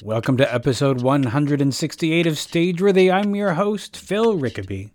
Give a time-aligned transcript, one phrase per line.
[0.00, 3.12] Welcome to episode 168 of Stageworthy.
[3.12, 4.90] I'm your host, Phil Rickaby.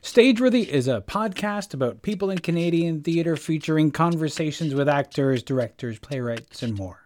[0.00, 6.62] Stageworthy is a podcast about people in Canadian theatre featuring conversations with actors, directors, playwrights,
[6.62, 7.02] and more.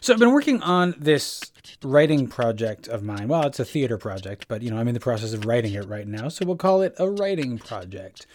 [0.00, 1.52] So I've been working on this
[1.84, 3.28] writing project of mine.
[3.28, 5.86] Well, it's a theater project, but you know, I'm in the process of writing it
[5.86, 8.26] right now, so we'll call it a writing project.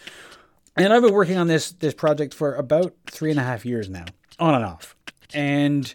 [0.74, 3.90] And I've been working on this this project for about three and a half years
[3.90, 4.06] now,
[4.38, 4.96] on and off.
[5.34, 5.92] And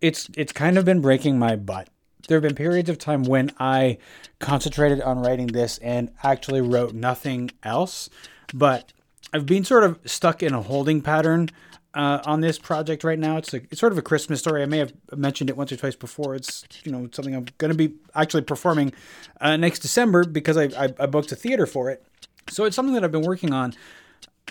[0.00, 1.88] it's it's kind of been breaking my butt.
[2.28, 3.98] There have been periods of time when I
[4.38, 8.08] concentrated on writing this and actually wrote nothing else,
[8.54, 8.92] but
[9.32, 11.50] I've been sort of stuck in a holding pattern
[11.94, 13.36] uh, on this project right now.
[13.36, 14.62] It's, a, it's sort of a Christmas story.
[14.62, 16.34] I may have mentioned it once or twice before.
[16.34, 18.92] It's you know something I'm going to be actually performing
[19.40, 22.04] uh, next December because I, I, I booked a theater for it.
[22.48, 23.74] So it's something that I've been working on,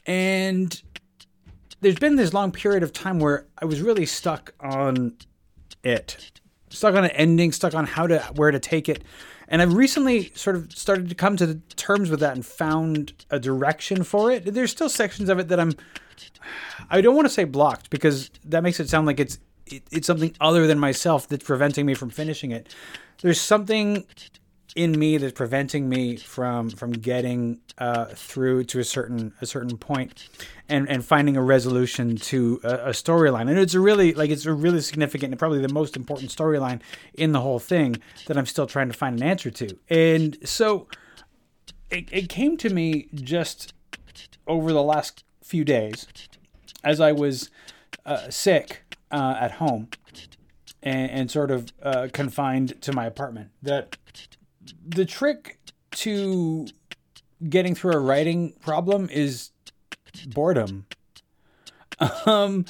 [0.05, 0.81] and
[1.81, 5.15] there's been this long period of time where I was really stuck on
[5.83, 6.31] it,
[6.69, 9.03] stuck on an ending, stuck on how to where to take it.
[9.47, 13.39] And I've recently sort of started to come to terms with that and found a
[13.39, 14.45] direction for it.
[14.45, 15.73] There's still sections of it that I'm
[16.89, 20.07] I don't want to say blocked because that makes it sound like it's it, it's
[20.07, 22.73] something other than myself that's preventing me from finishing it.
[23.21, 24.05] There's something
[24.79, 29.77] in me that's preventing me from from getting uh, through to a certain a certain
[29.77, 30.29] point
[30.69, 33.49] and and finding a resolution to a, a storyline.
[33.49, 36.79] And it's a really like it's a really significant and probably the most important storyline
[37.13, 39.77] in the whole thing that I'm still trying to find an answer to.
[39.89, 40.87] And so
[41.91, 43.73] it, it came to me just
[44.47, 46.07] over the last few days
[46.85, 47.49] as I was
[48.05, 49.89] uh, sick uh, at home
[50.81, 53.97] and, and sort of uh, confined to my apartment that
[54.87, 55.59] the trick
[55.91, 56.67] to
[57.47, 59.51] getting through a writing problem is
[60.27, 60.85] boredom.
[62.25, 62.65] Um,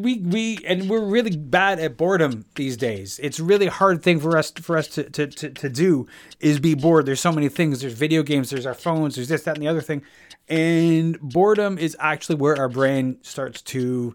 [0.00, 3.18] we we and we're really bad at boredom these days.
[3.22, 6.06] It's a really hard thing for us for us to, to, to, to do
[6.40, 7.06] is be bored.
[7.06, 7.80] There's so many things.
[7.80, 8.50] There's video games.
[8.50, 9.16] There's our phones.
[9.16, 10.02] There's this, that, and the other thing.
[10.48, 14.14] And boredom is actually where our brain starts to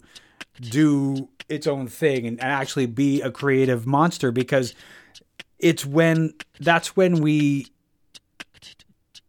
[0.62, 4.76] do its own thing and actually be a creative monster because
[5.60, 7.68] it's when that's when we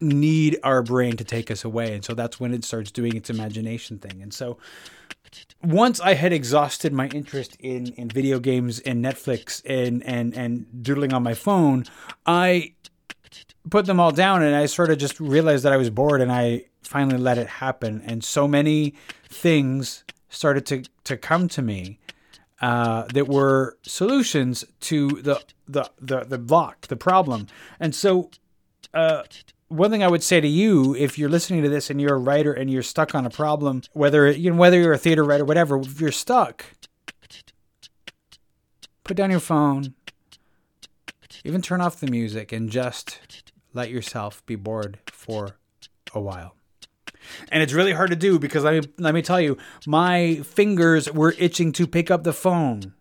[0.01, 1.95] need our brain to take us away.
[1.95, 4.23] And so that's when it starts doing its imagination thing.
[4.23, 4.59] And so
[5.63, 10.83] once i had exhausted my interest in in video games and netflix and and and
[10.83, 11.85] doodling on my phone
[12.27, 12.73] i
[13.71, 16.33] put them all down and i sort of just realized that i was bored and
[16.33, 18.03] i finally let it happen.
[18.05, 18.95] And so many
[19.29, 21.99] things started to to come to me
[22.61, 27.47] uh, that were solutions to the, the the the block, the problem.
[27.79, 28.31] And so,
[28.93, 29.23] uh,
[29.69, 32.19] one thing I would say to you, if you're listening to this and you're a
[32.19, 35.45] writer and you're stuck on a problem, whether you know whether you're a theater writer,
[35.45, 36.65] whatever, if you're stuck,
[39.05, 39.95] put down your phone,
[41.45, 45.57] even turn off the music, and just let yourself be bored for
[46.13, 46.57] a while
[47.51, 51.11] and it's really hard to do because let me let me tell you, my fingers
[51.13, 52.95] were itching to pick up the phone,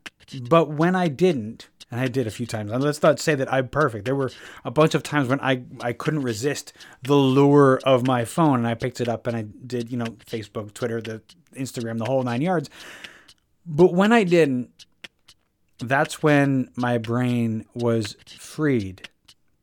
[0.49, 2.71] but when I didn't, and I did a few times.
[2.71, 4.05] And let's not say that I'm perfect.
[4.05, 4.31] There were
[4.63, 8.67] a bunch of times when I I couldn't resist the lure of my phone, and
[8.67, 11.21] I picked it up and I did you know Facebook, Twitter, the
[11.55, 12.69] Instagram, the whole nine yards.
[13.65, 14.85] But when I didn't,
[15.79, 19.09] that's when my brain was freed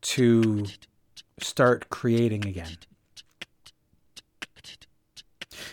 [0.01, 0.65] to
[1.39, 2.77] start creating again.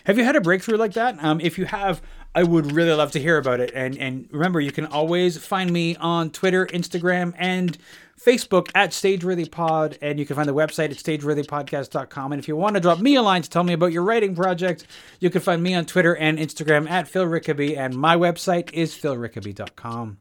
[0.05, 1.23] Have you had a breakthrough like that?
[1.23, 2.03] Um, if you have,
[2.35, 3.73] I would really love to hear about it.
[3.75, 7.79] And and remember, you can always find me on Twitter, Instagram, and
[8.21, 12.33] Facebook at StageworthyPod, and you can find the website at StageworthyPodcast.com.
[12.33, 14.35] And if you want to drop me a line to tell me about your writing
[14.35, 14.87] project,
[15.21, 18.95] you can find me on Twitter and Instagram at Phil Rickaby, and my website is
[18.95, 20.19] philrickaby.com.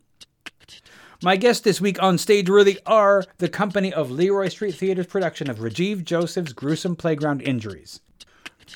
[1.24, 5.50] My guests this week on Stage Stageworthy are the company of Leroy Street Theater's production
[5.50, 8.01] of Rajiv Joseph's Gruesome Playground Injuries.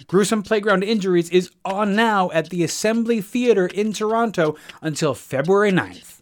[0.07, 6.16] Gruesome Playground Injuries is on now at the Assembly Theatre in Toronto until February 9th.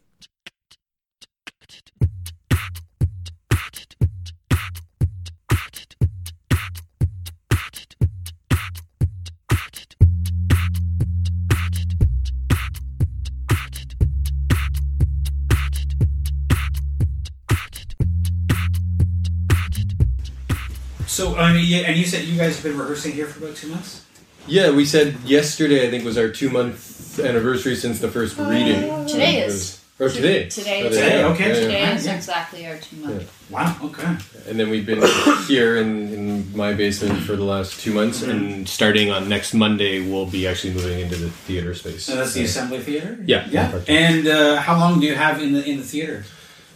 [21.15, 23.55] So, I mean, yeah, and you said you guys have been rehearsing here for about
[23.55, 24.03] two months.
[24.47, 25.87] Yeah, we said yesterday.
[25.87, 29.05] I think was our two month anniversary since the first reading.
[29.07, 29.81] Today is.
[29.97, 30.49] Or today.
[30.49, 31.47] Today, Oh, Today, okay.
[31.47, 31.59] Yeah, yeah.
[31.61, 32.15] Today Yeah, is yeah.
[32.17, 33.49] exactly our two month.
[33.49, 33.77] Wow.
[33.81, 34.17] Okay.
[34.49, 35.01] And then we've been
[35.47, 40.05] here in, in my basement for the last two months, and starting on next Monday,
[40.05, 42.03] we'll be actually moving into the theater space.
[42.03, 43.17] So that's the Assembly Theater.
[43.25, 43.47] Yeah.
[43.49, 43.79] Yeah.
[43.87, 46.25] And uh, how long do you have in the in the theater?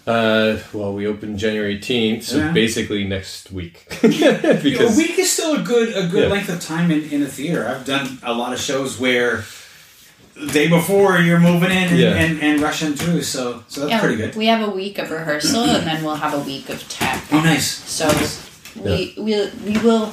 [0.09, 2.51] Uh, well, we open January 18th, so Yeah.
[2.51, 3.85] basically next week.
[4.03, 4.07] a
[4.97, 6.29] week is still a good a good Yeah.
[6.33, 7.67] length of time in, in a theater.
[7.67, 9.43] I've done a lot of shows where
[10.35, 12.15] the day before you're moving in and, Yeah.
[12.15, 14.35] and, and rushing through, so so that's Yeah, pretty good.
[14.35, 17.21] we have a week of rehearsal and then we'll have a week of tech.
[17.31, 17.67] Oh, nice.
[17.67, 18.07] So
[18.83, 19.33] we we
[19.63, 20.11] we will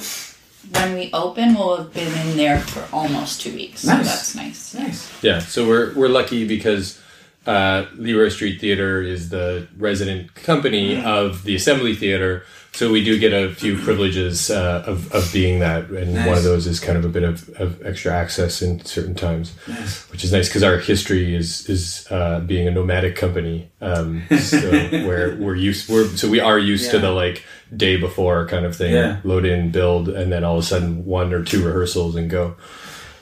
[0.76, 3.80] when we open we'll have been in there for almost two weeks.
[3.80, 4.06] So Nice.
[4.08, 4.74] that's nice.
[4.74, 5.08] Nice.
[5.22, 6.98] Yeah, so we're we're lucky because
[7.46, 13.18] uh, Leroy Street Theater is the resident company of the Assembly Theater, so we do
[13.18, 16.98] get a few privileges uh, of of being that, and one of those is kind
[16.98, 20.10] of a bit of, of extra access in certain times, Nice.
[20.10, 24.58] which is nice because our history is is uh, being a nomadic company, um, so
[25.06, 27.44] where we're used we're so we are used to the like
[27.74, 29.20] day before kind of thing, Yeah.
[29.24, 32.56] load in, build, and then all of a sudden one or two rehearsals and go.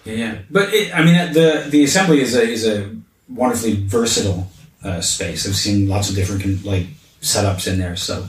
[0.05, 0.38] Yeah, yeah.
[0.50, 2.91] But it, I mean, the the assembly is a is a
[3.29, 4.50] wonderfully versatile
[4.82, 5.47] uh, space.
[5.47, 6.87] I've seen lots of different like
[7.21, 7.97] setups in there.
[7.97, 8.29] So,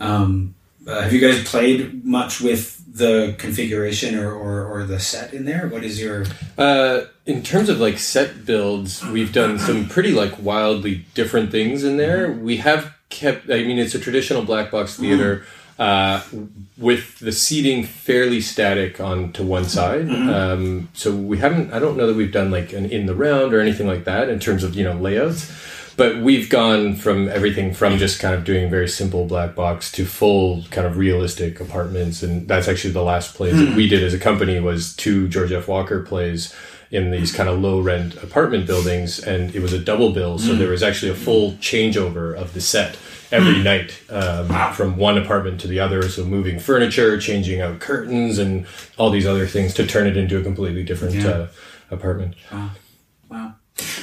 [0.00, 0.54] um,
[0.86, 5.44] uh, have you guys played much with the configuration or, or, or the set in
[5.44, 5.68] there?
[5.68, 6.24] What is your
[6.58, 11.84] Uh, in terms of like set builds, we've done some pretty like wildly different things
[11.84, 12.30] in there.
[12.30, 13.50] We have kept.
[13.50, 15.44] I mean, it's a traditional black box theater.
[15.78, 16.22] Uh,
[16.76, 21.72] with the seating fairly static on to one side, um, so we haven't.
[21.72, 24.28] I don't know that we've done like an in the round or anything like that
[24.28, 25.50] in terms of you know layouts,
[25.96, 30.04] but we've gone from everything from just kind of doing very simple black box to
[30.04, 34.14] full kind of realistic apartments, and that's actually the last plays that we did as
[34.14, 35.68] a company was two George F.
[35.68, 36.54] Walker plays
[36.92, 40.54] in these kind of low rent apartment buildings and it was a double bill so
[40.54, 42.96] there was actually a full changeover of the set
[43.32, 48.38] every night um, from one apartment to the other so moving furniture changing out curtains
[48.38, 48.66] and
[48.98, 51.28] all these other things to turn it into a completely different Yeah.
[51.28, 51.46] uh,
[51.90, 52.70] apartment wow?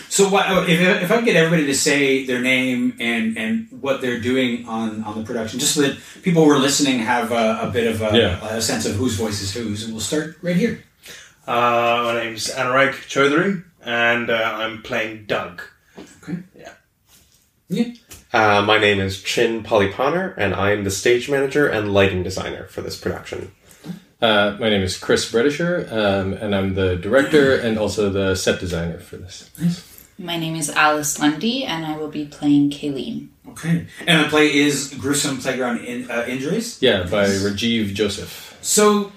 [0.10, 4.02] So what if if I can get everybody to say their name and and what
[4.02, 7.60] they're doing on on the production, just so that people who are listening have a,
[7.68, 8.56] a bit of a, Yeah.
[8.58, 10.84] a sense of whose voice is whose, and we'll start right here.
[11.50, 15.64] Uh, my name's Anurag Chaudhary, and uh, I'm playing Doug.
[16.22, 16.38] Okay.
[16.56, 16.74] Yeah.
[17.70, 17.94] Yeah.
[18.32, 22.68] Uh, my name is Chin Polyponer, and I am the stage manager and lighting designer
[22.68, 23.52] for this production.
[24.22, 28.60] uh, my name is chris bredisher um, and i'm the director and also the set
[28.60, 29.80] designer for this Nice.
[30.20, 33.30] My name is Alice Lundy and I will be playing Kayleen.
[33.48, 33.88] Okay.
[34.06, 36.78] And the play is gruesome playground in, uh, injuries.
[36.82, 39.14] yeah by rajiv joseph So,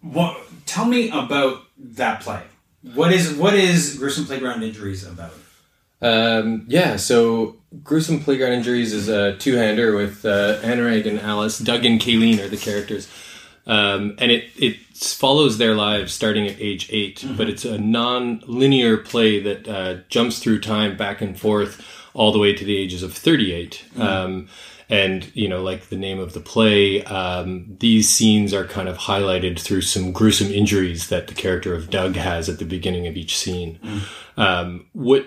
[0.00, 0.38] what?
[0.66, 2.42] Tell me about that play.
[2.94, 5.32] What is what is gruesome playground injuries about?
[6.02, 11.58] Um, yeah, so Gruesome Playground Injuries is a two-hander with uh, Anurag and Alice.
[11.58, 13.08] Doug and Kayleen are the characters.
[13.66, 18.98] Um, and it, it follows their lives starting at age 8 but it's a non-linear
[18.98, 21.82] play that uh, jumps through time back and forth
[22.12, 23.84] all the way to the ages of 38.
[23.96, 24.48] Um,
[24.88, 28.98] and, you know, like the name of the play, um, these scenes are kind of
[28.98, 33.16] highlighted through some gruesome injuries that the character of Doug has at the beginning of
[33.16, 33.78] each scene.
[34.36, 35.26] Um, what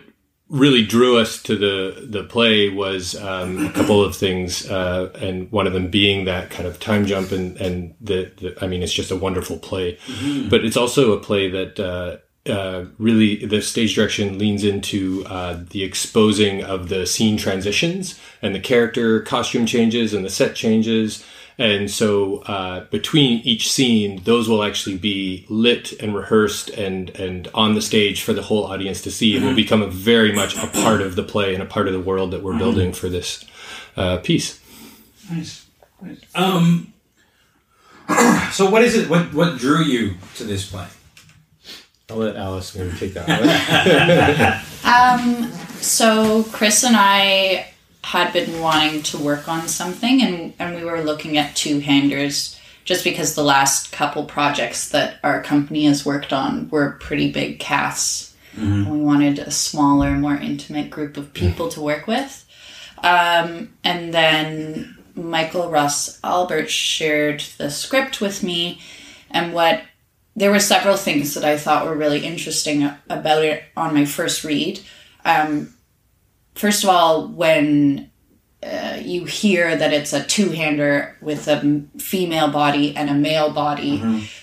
[0.49, 5.51] really drew us to the the play was um, a couple of things, uh, and
[5.51, 8.81] one of them being that kind of time jump, and and the, the I mean,
[8.83, 9.97] it's just a wonderful play,
[10.49, 11.79] but it's also a play that.
[11.79, 12.17] Uh,
[12.47, 18.55] uh, really, the stage direction leans into uh, the exposing of the scene transitions and
[18.55, 21.25] the character costume changes and the set changes.
[21.59, 27.47] And so, uh, between each scene, those will actually be lit and rehearsed and, and
[27.53, 30.55] on the stage for the whole audience to see and will become a very much
[30.55, 33.09] a part of the play and a part of the world that we're building for
[33.09, 33.43] this
[33.95, 34.59] uh, piece.
[35.31, 35.65] Nice.
[36.01, 36.21] nice.
[36.35, 36.93] Um.
[38.51, 39.09] So, what is it?
[39.09, 40.87] What what drew you to this play?
[42.09, 44.63] I'll let Alice maybe take that one.
[44.87, 47.67] Um, so Chris and I
[48.05, 52.57] had been wanting to work on something and, and we were looking at two handers
[52.85, 57.59] just because the last couple projects that our company has worked on were pretty big
[57.59, 58.33] casts.
[58.55, 62.47] And we wanted a smaller, more intimate group of people to work with.
[63.03, 68.79] Um, and then Michael Russ Albert shared the script with me
[69.29, 69.81] and what
[70.37, 74.43] there were several things that I thought were really interesting about it on my first
[74.43, 74.79] read.
[75.25, 75.73] Um,
[76.53, 78.11] first of all, when
[78.61, 83.97] uh, you hear that it's a two-hander with a female body and a male body,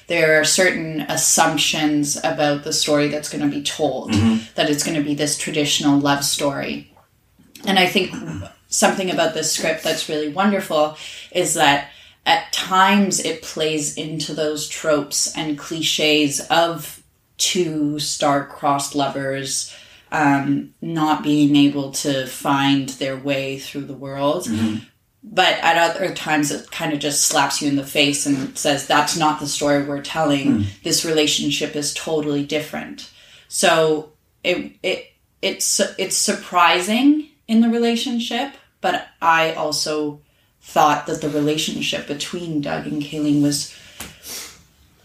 [0.09, 4.13] there are certain assumptions about the story that's going to be told.
[4.57, 6.93] That it's going to be this traditional love story.
[7.65, 8.13] And I think
[8.67, 10.97] something about this script that's really wonderful
[11.31, 11.91] is that
[12.26, 17.02] at times it plays into those tropes and cliches of
[17.37, 19.75] two star-crossed lovers
[20.12, 24.47] um, not being able to find their way through the world.
[25.26, 28.87] But at other times, it kind of just slaps you in the face and says,
[28.87, 30.66] that's not the story we're telling.
[30.83, 33.11] This relationship is totally different.
[33.49, 34.12] So
[34.45, 40.21] it, it, it's, it's surprising in the relationship, but I also
[40.66, 43.73] thought that the relationship between Doug and Kayleen was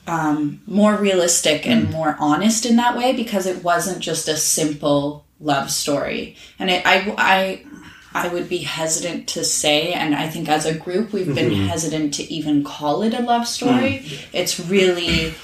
[0.08, 5.26] um, more realistic and more honest in that way because it wasn't just a simple
[5.40, 6.36] love story.
[6.58, 7.66] And it, I, I,
[8.14, 12.16] I would be hesitant to say, and I think as a group we've been hesitant
[12.16, 14.04] to even call it a love story.
[14.34, 15.36] It's really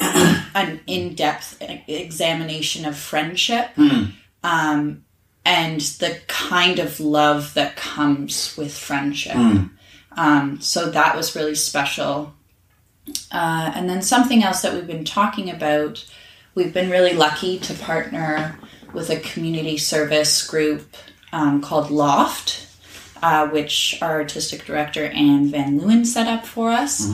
[0.00, 3.76] an in-depth examination of friendship.
[4.42, 5.04] Um,
[5.44, 9.34] and the kind of love that comes with friendship.
[10.16, 12.32] Um, so that was really special.
[13.30, 16.04] Uh, and then something else that we've been talking about,
[16.54, 18.58] we've been really lucky to partner
[18.94, 20.96] with a community service group
[21.32, 22.66] um, called Loft,
[23.22, 27.10] uh, which our artistic director Anne Van Leeuwen set up for us.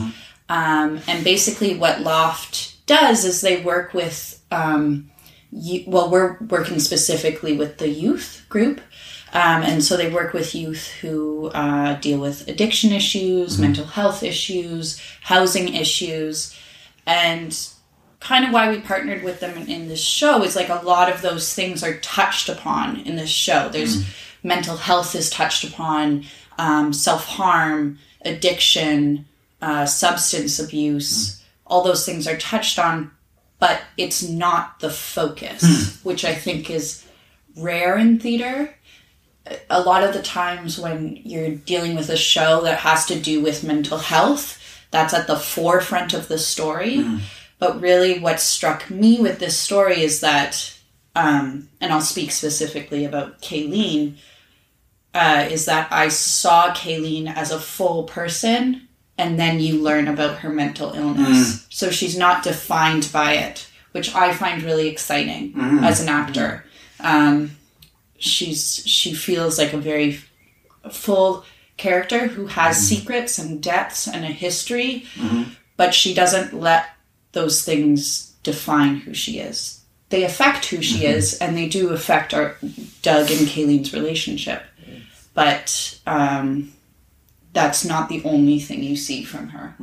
[0.47, 5.09] Um, and basically, what Loft does is they work with, um,
[5.51, 8.81] well, we're working specifically with the youth group.
[9.33, 14.23] Um, and so they work with youth who uh, deal with addiction issues, mental health
[14.23, 16.57] issues, housing issues.
[17.05, 17.57] And
[18.19, 21.11] kind of why we partnered with them in, in this show is like a lot
[21.11, 23.69] of those things are touched upon in this show.
[23.69, 24.05] There's
[24.43, 26.25] mental health is touched upon,
[26.57, 29.25] um, self harm, addiction,
[29.61, 31.43] uh, substance abuse.
[31.65, 33.11] All those things are touched on,
[33.61, 35.61] but it's not the focus,
[36.03, 37.05] which I think is
[37.55, 38.75] rare in theater.
[39.69, 43.39] A lot of the times when you're dealing with a show that has to do
[43.39, 44.57] with mental health,
[44.89, 47.05] that's at the forefront of the story.
[47.59, 50.75] But really, what struck me with this story is that,
[51.15, 54.15] um, and I'll speak specifically about Kayleen,
[55.13, 58.87] uh, is that I saw Kayleen as a full person,
[59.21, 61.53] and then you learn about her mental illness.
[61.53, 61.65] Mm.
[61.69, 65.83] So she's not defined by it, which I find really exciting mm.
[65.83, 66.65] as an actor.
[66.99, 67.51] Um,
[68.17, 70.19] she's she feels like a very
[70.89, 71.45] full
[71.77, 72.95] character who has mm-hmm.
[72.95, 75.43] secrets and depths and a history mm-hmm.
[75.77, 76.85] but she doesn't let
[77.31, 79.81] those things define who she is.
[80.09, 81.17] They affect who she mm-hmm.
[81.17, 82.57] is and they do affect our
[83.01, 84.63] doug and kayleen's relationship.
[84.83, 85.01] Mm.
[85.33, 86.73] But um,
[87.53, 89.75] that's not the only thing you see from her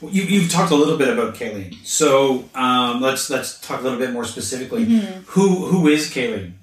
[0.00, 3.82] Well, You, you've talked a little bit about Kayleen, so um, let's let's talk a
[3.82, 4.84] little bit more specifically.
[5.26, 6.54] Who who is Kayleen?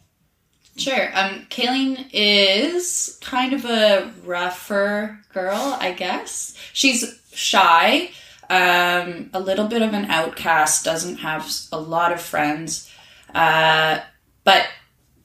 [0.75, 1.09] Sure.
[1.13, 6.55] Um, Kayleen is kind of a rougher girl, I guess.
[6.71, 8.11] She's shy,
[8.49, 12.89] um, a little bit of an outcast, doesn't have a lot of friends,
[13.35, 13.99] uh,
[14.45, 14.67] but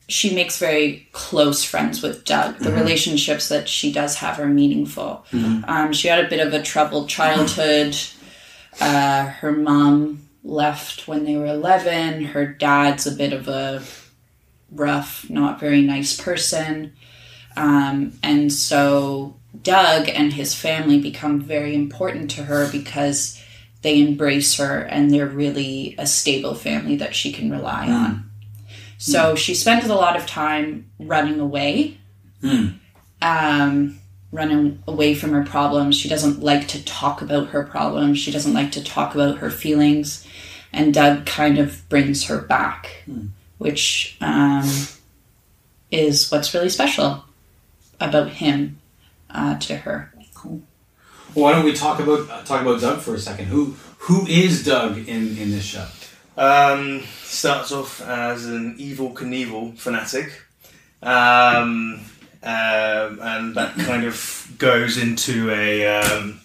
[0.08, 2.58] she makes very close friends with Doug.
[2.58, 5.24] The relationships that she does have are meaningful.
[5.66, 7.96] Um, she had a bit of a troubled childhood.
[8.80, 12.24] Uh, her mom left when they were 11.
[12.24, 13.82] Her dad's a bit of a
[14.70, 16.92] rough, not very nice person.
[17.56, 23.40] Um, and so Doug and his family become very important to her because
[23.82, 28.23] they embrace her and they're really a stable family that she can rely on.
[29.12, 31.98] So she spends a lot of time running away,
[33.22, 33.98] um,
[34.32, 35.96] running away from her problems.
[35.96, 39.50] She doesn't like to talk about her problems, she doesn't like to talk about her
[39.50, 40.26] feelings.
[40.72, 43.04] And Doug kind of brings her back
[43.58, 44.68] which um,
[45.90, 47.24] is what's really special
[48.00, 48.78] about him
[49.30, 50.12] uh, to her.
[51.34, 53.46] Well, why don't we talk about uh, talk about Doug for a second?
[53.46, 55.86] Who who is Doug in in this show?
[56.36, 60.32] Um, starts off as an Evel Knievel fanatic,
[61.02, 62.00] um,
[62.42, 66.40] um, and that kind of goes into a um,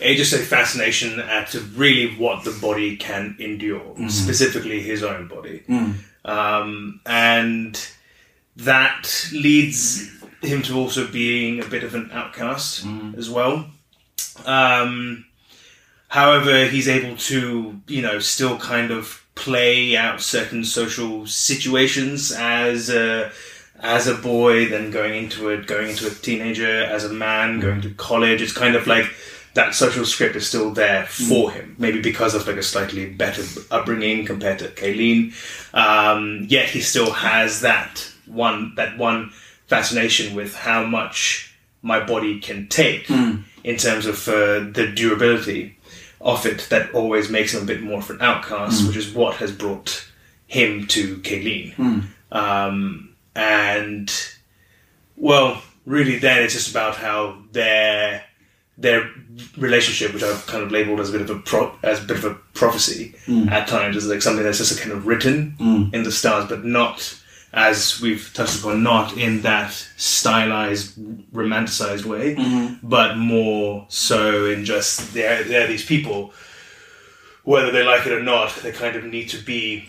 [0.00, 5.62] a just a fascination at really what the body can endure, specifically his own body,
[6.26, 7.88] um, and
[8.56, 10.10] that leads
[10.42, 12.84] him to also being a bit of an outcast
[13.16, 13.70] as well.
[14.44, 15.24] Um,
[16.08, 22.90] However, he's able to, you know, still kind of play out certain social situations as
[22.90, 23.32] a
[23.82, 27.80] as a boy, then going into a going into a teenager, as a man going
[27.80, 28.42] to college.
[28.42, 29.06] It's kind of like
[29.54, 31.74] that social script is still there for him.
[31.78, 35.32] Maybe because of like a slightly better upbringing compared to Kayleen.
[35.74, 39.30] Um, yet he still has that one that one
[39.66, 43.08] fascination with how much my body can take
[43.64, 45.76] in terms of uh, the durability
[46.20, 48.88] of it that always makes him a bit more of an outcast, mm.
[48.88, 50.06] which is what has brought
[50.46, 51.74] him to Kayleen.
[51.76, 52.04] Mm.
[52.32, 54.12] Um, and
[55.16, 58.24] well, really, then it's just about how their
[58.76, 59.10] their
[59.58, 62.16] relationship, which I've kind of labelled as a bit of a pro- as a bit
[62.16, 63.50] of a prophecy mm.
[63.50, 65.56] at times, is like something that's just a kind of written
[65.94, 67.19] in the stars, but not
[67.52, 70.96] as we've touched upon, not in that stylized,
[71.32, 72.86] romanticized way, mm-hmm.
[72.86, 76.32] but more so in just they're they're these people,
[77.44, 79.88] whether they like it or not, they kind of need to be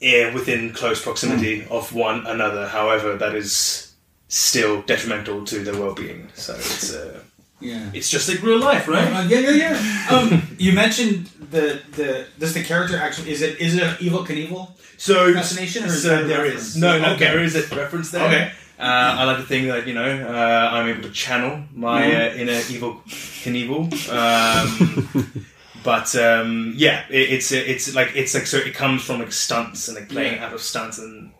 [0.00, 1.70] yeah, within close proximity mm.
[1.70, 2.66] of one another.
[2.68, 3.92] However, that is
[4.28, 6.28] still detrimental to their well-being.
[6.34, 7.20] So it's uh,
[7.60, 7.90] Yeah.
[7.92, 9.06] it's just like real life, right?
[9.12, 10.06] Uh, yeah, yeah, yeah.
[10.10, 14.26] Um, you mentioned the the does the character actually is it is it an Evel
[14.26, 14.68] Knievel?
[14.96, 16.68] So Fascination, or is so that a there reference?
[16.68, 17.24] is no, no, Okay.
[17.26, 18.26] there is a reference there.
[18.26, 18.52] Okay.
[18.78, 18.82] Uh,
[19.20, 22.60] I like to think that you know uh, I'm able to channel my uh, inner
[22.72, 23.02] Evel
[23.42, 23.82] Knievel.
[24.10, 25.46] Um,
[25.84, 29.88] but um, yeah, it, it's it's like it's like so it comes from like stunts
[29.88, 30.46] and like playing Yeah.
[30.46, 31.30] out of stunts and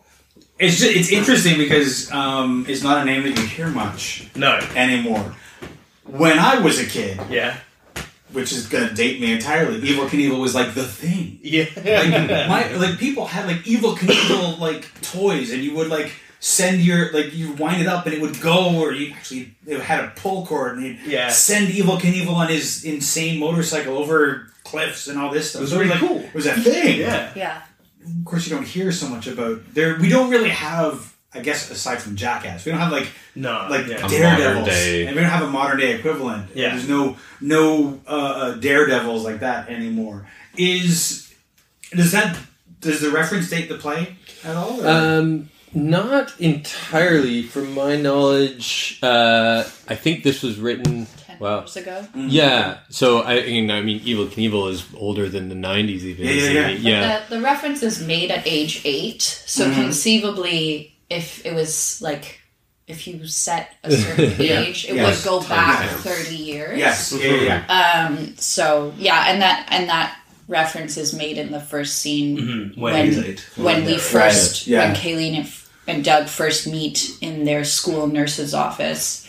[0.59, 4.59] It's just, it's interesting because um, it's not a name that you hear much no,
[4.77, 5.35] anymore.
[6.11, 7.57] When I was a kid, yeah,
[8.33, 11.39] which is gonna date me entirely, Evel Knievel was like the thing.
[11.43, 16.13] yeah, Like my like people had like Evel Knievel like toys, and you would like
[16.41, 19.81] send your like you wind it up and it would go, or you actually it
[19.81, 21.29] had a pull cord, and you'd Yeah.
[21.29, 25.61] send Evel Knievel on his insane motorcycle over cliffs and all this stuff.
[25.61, 26.19] It was So really like, cool.
[26.21, 27.01] It was a thing.
[27.01, 27.33] yeah.
[27.37, 27.63] Yeah.
[28.05, 29.99] Of course, you don't hear so much about there.
[30.01, 31.15] We don't really have.
[31.33, 34.07] I guess aside from Jackass, we don't have like No, like yeah.
[34.09, 36.51] Daredevils, and we don't have a modern day equivalent.
[36.55, 36.71] Yeah.
[36.71, 40.27] there's no no uh, uh, daredevils like that anymore.
[40.57, 41.33] Is
[41.93, 42.37] does that
[42.81, 44.81] does the reference date the play at all?
[44.85, 48.99] or- Um, not entirely, from my knowledge.
[49.03, 51.07] Uh, I think this was written.
[51.27, 51.61] Ten Wow.
[51.61, 52.07] years ago.
[52.17, 52.79] Yeah.
[52.89, 56.27] So I, you know, I mean, Evel Knievel is older than the '90s, even.
[56.27, 56.71] Yeah, yeah, yeah.
[56.71, 57.21] yeah.
[57.29, 59.81] The, the reference is made at age eight, so Mm-hmm.
[59.81, 62.41] conceivably, if it was like,
[62.87, 64.61] if you set a certain Yeah.
[64.63, 65.25] age, it Yes.
[65.25, 66.79] would go back thirty years.
[66.79, 68.07] yes, yeah, yeah, yeah.
[68.09, 68.35] Um.
[68.39, 70.17] So yeah, and that and that
[70.49, 73.99] reference is made in the first scene Mhm, when when when we Yeah.
[73.99, 74.79] first yeah.
[74.87, 75.53] when Kayleen and,
[75.87, 79.27] and Doug first meet in their school nurse's office,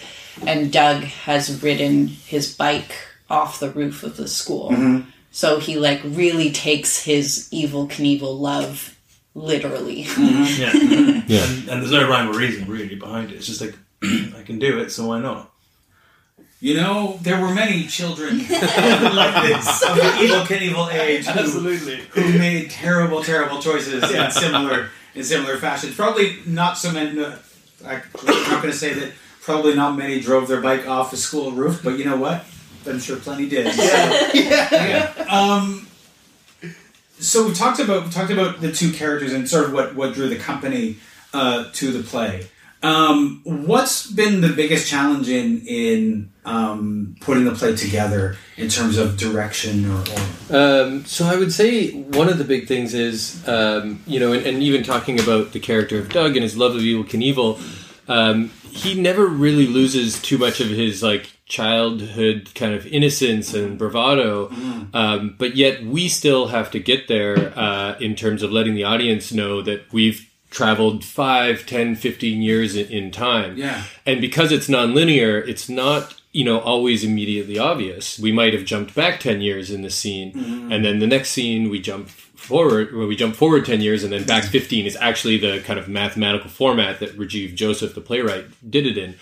[0.48, 2.94] and Doug has ridden his bike
[3.30, 4.70] off the roof of the school.
[4.72, 5.10] Mm-hmm.
[5.32, 8.98] So he like really takes his Evel Knievel love
[9.36, 10.02] literally.
[10.17, 10.72] Yeah.
[11.28, 11.44] Yeah.
[11.46, 13.36] And, and there's no rhyme or reason really behind it.
[13.36, 15.50] It's just like I can do it, so why not?
[16.60, 18.50] You know, there were many children like
[19.48, 21.98] this of the Evel Knievel age who, Absolutely.
[22.12, 24.26] who made terrible, terrible choices Yeah.
[24.26, 25.96] in similar in similar fashions.
[25.96, 27.13] Probably not so many.
[27.13, 27.34] no,
[27.86, 29.13] I, I'm not going to say that.
[29.41, 32.46] Probably not many drove their bike off a school roof, but you know what?
[32.86, 33.74] I'm sure plenty did.
[33.76, 35.13] Yeah.
[35.30, 35.88] Um,
[37.22, 40.14] so we talked about we talked about the two characters and sort of what what
[40.14, 40.98] drew the company
[41.34, 42.48] uh, to the play.
[42.84, 48.98] Um, what's been the biggest challenge in in um, putting the play together in terms
[48.98, 53.48] of direction or, or Um, so I would say one of the big things is,
[53.48, 56.76] um, you know, and, and even talking about the character of Doug and his love
[56.76, 57.62] of Evel Knievel,
[58.10, 63.78] um, he never really loses too much of his like childhood kind of innocence and
[63.78, 64.50] bravado,
[64.94, 68.86] um, but yet we still have to get there uh, in terms of letting the
[68.86, 73.58] audience know that we've traveled 5 10 15 years in, in time.
[73.58, 73.84] Yeah.
[74.06, 78.18] and because it's nonlinear it's not you know always immediately obvious.
[78.20, 80.32] We might have jumped back 10 years in the scene
[80.72, 84.12] and then the next scene we jump forward where we jump forward 10 years and
[84.14, 88.46] then back 15 is actually the kind of mathematical format that rajiv joseph the playwright
[88.76, 89.14] did it in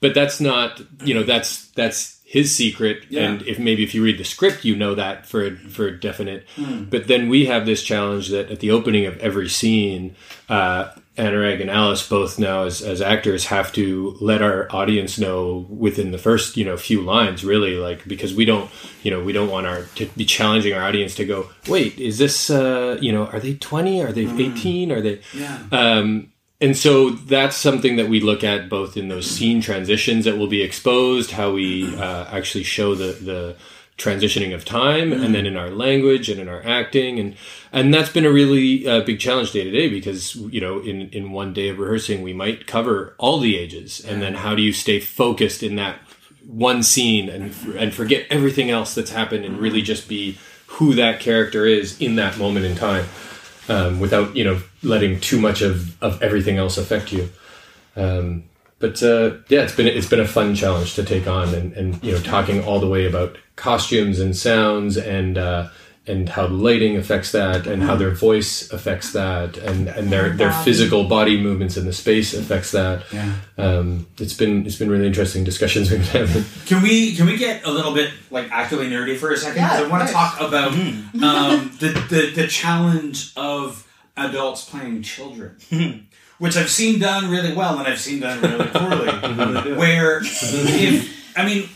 [0.00, 3.04] but that's not you know that's that's his secret.
[3.08, 3.22] Yeah.
[3.22, 6.46] and if maybe if you read the script you know that for for definite.
[6.90, 10.14] But then we have this challenge that at the opening of every scene
[10.48, 15.66] uh Anurag and Alice both now as, as actors have to let our audience know
[15.68, 18.70] within the first you know few lines really like because we don't
[19.02, 22.18] you know we don't want our to be challenging our audience to go wait is
[22.18, 25.58] this uh you know are they 20 are they 18 are they yeah.
[25.72, 30.38] Um, and so that's something that we look at both in those scene transitions that
[30.38, 33.56] will be exposed, how we uh, actually show the, the
[33.96, 37.36] transitioning of time, and then in our language and in our acting, and
[37.72, 41.10] and that's been a really uh, big challenge day to day because you know in
[41.10, 44.62] in one day of rehearsing we might cover all the ages, and then how do
[44.62, 45.98] you stay focused in that
[46.48, 51.20] one scene and and forget everything else that's happened and really just be who that
[51.20, 53.04] character is in that moment in time
[53.68, 57.28] um, without you know letting too much of, of everything else affect you.
[57.96, 58.44] Um,
[58.78, 62.02] but uh, yeah, it's been it's been a fun challenge to take on, and, and
[62.02, 65.68] you know, talking all the way about costumes and sounds and uh,
[66.06, 70.52] and how lighting affects that, and how their voice affects that, and and their their
[70.62, 73.02] physical body movements in the space affects that.
[73.12, 73.34] Yeah.
[73.56, 76.28] Um, it's been it's been really interesting discussions we've had.
[76.66, 79.54] Can we can we get a little bit like actually nerdy for a second?
[79.54, 83.87] Because Yeah, I want to talk about um, the, the the challenge of
[84.18, 85.56] adults playing children,
[86.38, 89.74] which I've seen done really well and I've seen done really poorly.
[89.76, 91.68] where if I mean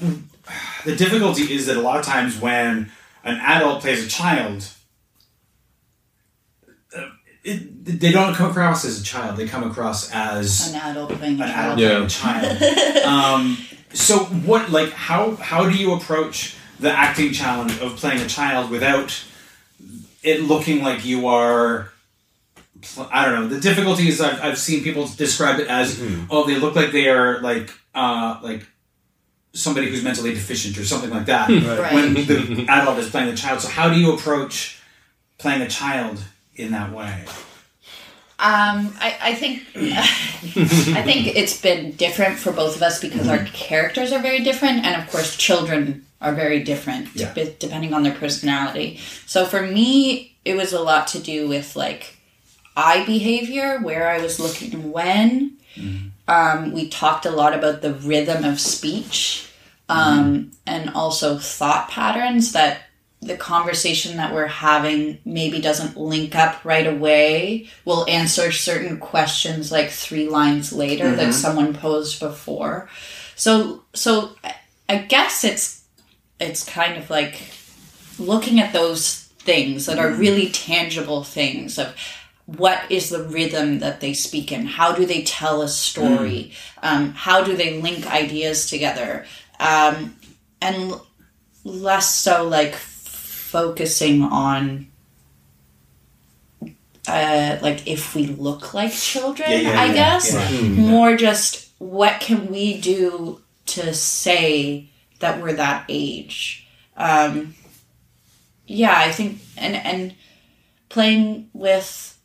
[0.85, 2.91] the difficulty is that a lot of times when
[3.25, 4.65] an adult plays a child.
[6.97, 7.07] uh,
[7.45, 11.41] It, they don't come across as a child; they come across as An adult playing
[11.41, 11.81] a an child.
[11.81, 12.21] adult Yeah.
[12.21, 13.05] playing a child.
[13.05, 13.59] um,
[13.93, 18.71] so what like how how do you approach the acting challenge of playing a child
[18.71, 19.23] without
[20.23, 21.92] it looking like you are pl-
[23.11, 23.49] I don't know.
[23.49, 27.09] The difficulty is I've, I've seen people describe it as oh they look like they
[27.09, 28.67] are like uh like
[29.55, 31.93] somebody who's mentally deficient or something like that Right.
[31.95, 33.61] when the adult is playing the child.
[33.61, 34.81] So how do you approach
[35.39, 36.19] playing a child
[36.57, 37.25] in that way?
[38.39, 43.45] Um, I, I think I think it's been different for both of us because our
[43.45, 47.33] characters are very different, and of course, children are very different Yeah.
[47.35, 48.99] de- depending on their personality.
[49.27, 52.17] So for me, it was a lot to do with like
[52.77, 55.57] eye behavior, where I was looking when.
[56.29, 59.49] Um, we talked a lot about the rhythm of speech,
[59.89, 62.83] um, and also thought patterns that
[63.21, 67.69] the conversation that we're having maybe doesn't link up right away.
[67.85, 72.89] We'll answer certain questions like three lines later that someone posed before.
[73.37, 74.55] So so I-
[74.89, 75.83] I guess it's
[76.41, 77.41] it's kind of like
[78.19, 81.95] looking at those things that are really tangible things of
[82.57, 84.67] what is the rhythm that they speak in?
[84.67, 86.53] How do they tell a story?
[86.83, 89.25] Um, how do they link ideas together?
[89.61, 90.17] Um,
[90.61, 91.07] and l-
[91.65, 94.89] less so like focusing on
[97.09, 100.33] uh, like if we look like children Yeah, yeah, i yeah, guess.
[100.33, 100.69] Yeah.
[100.69, 104.89] more just what can we do to say
[105.19, 106.69] that we're that age?
[106.97, 107.55] Um,
[108.67, 110.15] yeah i think and and
[110.89, 112.17] playing with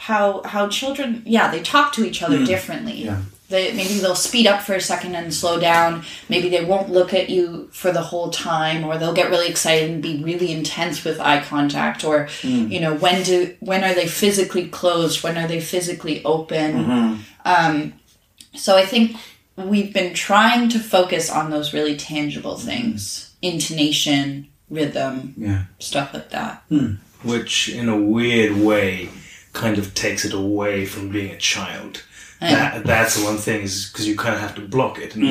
[0.00, 2.44] how how children yeah they talk to each other hmm.
[2.44, 3.04] differently.
[3.04, 3.20] Yeah.
[3.50, 6.04] they, maybe they'll speed up for a second and slow down.
[6.30, 9.90] Maybe they won't look at you for the whole time or they'll get really excited
[9.90, 12.68] and be really intense with eye contact or hmm.
[12.68, 15.22] you know when do when are they physically closed?
[15.22, 16.84] When are they physically open?
[16.84, 17.22] Mm-hmm.
[17.44, 17.92] Um,
[18.54, 19.16] so i think
[19.56, 22.66] we've been trying to focus on those really tangible hmm.
[22.66, 23.34] things.
[23.42, 25.64] Intonation rhythm Yeah.
[25.78, 26.62] stuff like that.
[27.22, 29.10] Which in a weird way
[29.52, 32.02] kind of takes it away from being a child.
[32.40, 35.14] That, that's the one thing is because you kind of have to block it.
[35.14, 35.24] And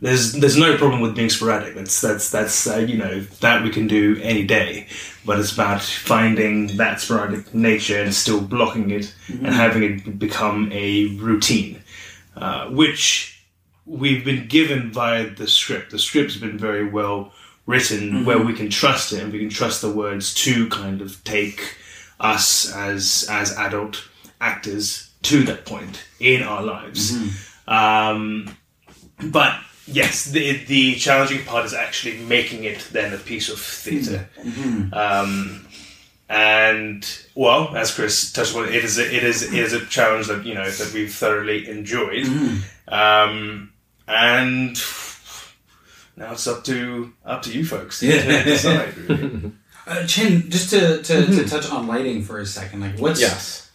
[0.00, 1.74] There's there's no problem with being sporadic.
[1.74, 4.86] That's that's that's uh, you know that we can do any day.
[5.26, 10.70] But it's about finding that sporadic nature and still blocking it and having it become
[10.72, 11.82] a routine,
[12.36, 13.44] uh, which
[13.84, 15.90] we've been given via the script.
[15.90, 17.32] The script's been very well
[17.66, 21.22] written, where we can trust it and we can trust the words to kind of
[21.24, 21.76] take
[22.20, 24.08] us as as adult
[24.40, 27.12] actors to that point in our lives.
[27.68, 28.56] Um,
[29.22, 34.28] but yes, the the challenging part is actually making it then a piece of theater.
[34.92, 35.66] Um,
[36.28, 40.26] and well, as Chris touched on, it is a, it is it is a challenge
[40.28, 42.26] that you know that we've thoroughly enjoyed.
[42.88, 43.72] Um,
[44.08, 44.76] and
[46.16, 48.06] now it's up to up to you folks to
[48.44, 48.96] decide.
[48.96, 49.52] Really.
[49.86, 53.70] Uh, Chin, just to, to, to touch on lighting for a second, like what's Yes.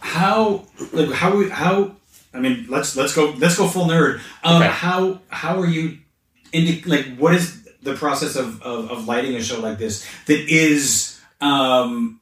[0.00, 1.96] how like how how
[2.32, 4.20] I mean let's let's go let's go full nerd.
[4.42, 4.70] Um, Okay.
[4.70, 5.98] How how are you
[6.52, 10.40] indi- like what is the process of, of, of lighting a show like this that
[10.48, 12.18] is um,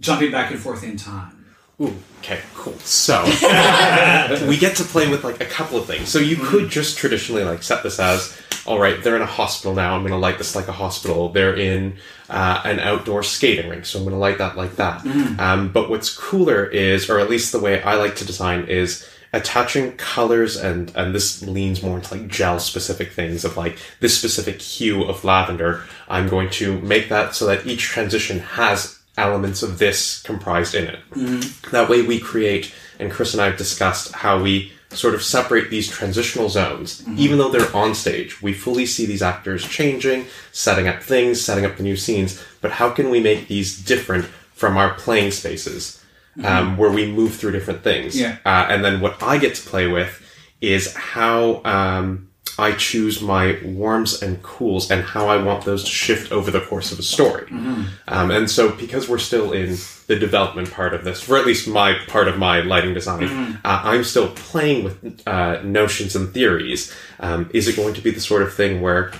[0.00, 1.34] jumping back and forth in time?
[1.80, 2.76] Ooh, okay, cool.
[2.78, 3.22] So
[4.48, 6.08] we get to play with like a couple of things.
[6.08, 8.36] So you could just traditionally like set this as,
[8.68, 9.94] all right, they're in a hospital now.
[9.94, 11.30] I'm going to light this like a hospital.
[11.30, 11.96] They're in
[12.28, 15.04] uh, an outdoor skating rink, so I'm going to light that like that.
[15.40, 19.08] Um, but what's cooler is, or at least the way I like to design is
[19.32, 24.16] attaching colors and and this leans more into like gel specific things of like this
[24.16, 29.62] specific hue of lavender i'm going to make that so that each transition has elements
[29.62, 30.98] of this comprised in it
[31.72, 35.68] that way we create and chris and i have discussed how we sort of separate
[35.70, 40.88] these transitional zones even though they're on stage we fully see these actors changing setting
[40.88, 44.24] up things setting up the new scenes but how can we make these different
[44.54, 45.98] from our playing spaces
[46.44, 48.18] um, where we move through different things.
[48.18, 48.38] Yeah.
[48.44, 50.22] Uh, and then what I get to play with
[50.60, 52.27] is how um,
[52.58, 56.60] I choose my warms and cools and how I want those to shift over the
[56.60, 57.46] course of a story.
[58.08, 59.76] Um, and so, because we're still in
[60.08, 63.24] the development part of this, for at least my part of my lighting design,
[63.64, 66.92] uh, I'm still playing with uh, notions and theories.
[67.20, 69.12] Um, is it going to be the sort of thing where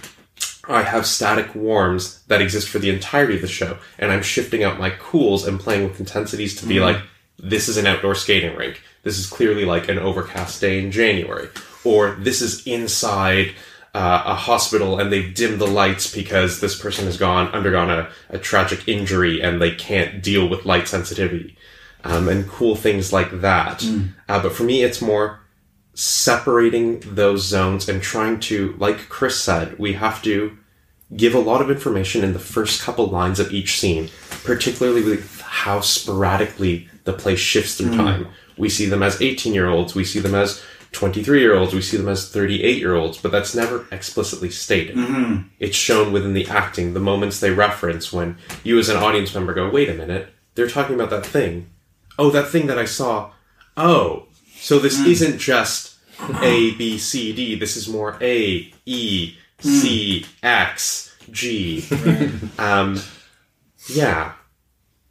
[0.68, 4.64] I have static warms that exist for the entirety of the show, and I'm shifting
[4.64, 6.98] out my cools and playing with intensities to be like,
[7.38, 8.82] this is an outdoor skating rink.
[9.04, 11.48] This is clearly like an overcast day in January.
[11.84, 13.54] Or this is inside
[13.94, 18.10] uh, a hospital and they've dimmed the lights because this person has gone undergone a,
[18.28, 21.56] a tragic injury and they can't deal with light sensitivity.
[22.04, 23.82] Um, and cool things like that.
[24.28, 25.40] Uh, but for me, it's more
[25.94, 30.56] separating those zones and trying to, like Chris said, we have to
[31.16, 34.08] give a lot of information in the first couple lines of each scene,
[34.44, 38.28] particularly with how sporadically the play shifts through time.
[38.56, 41.82] We see them as 18 year olds, we see them as 23 year olds, we
[41.82, 44.96] see them as 38 year olds, but that's never explicitly stated.
[44.96, 45.48] Mm-hmm.
[45.58, 49.54] It's shown within the acting, the moments they reference when you as an audience member
[49.54, 51.70] go, wait a minute, they're talking about that thing.
[52.18, 53.30] Oh, that thing that I saw.
[53.76, 55.06] Oh, so this mm.
[55.06, 55.96] isn't just
[56.42, 57.56] A, B, C, D.
[57.56, 60.28] This is more A, E, C, mm.
[60.42, 61.84] X, G.
[62.58, 63.00] Um,
[63.88, 64.32] yeah.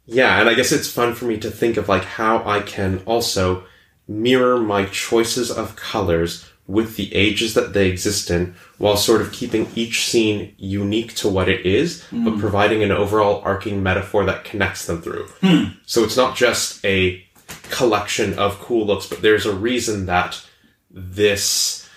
[0.04, 3.02] Yeah, and I guess it's fun for me to think of like how I can
[3.06, 3.64] also
[4.08, 9.32] mirror my choices of colors with the ages that they exist in while sort of
[9.32, 12.40] keeping each scene unique to what it is, but hmm.
[12.40, 15.26] providing an overall arcing metaphor that connects them through.
[15.40, 15.64] Hmm.
[15.86, 17.24] So it's not just a
[17.70, 20.44] collection of cool looks, but there's a reason that
[20.90, 21.88] this,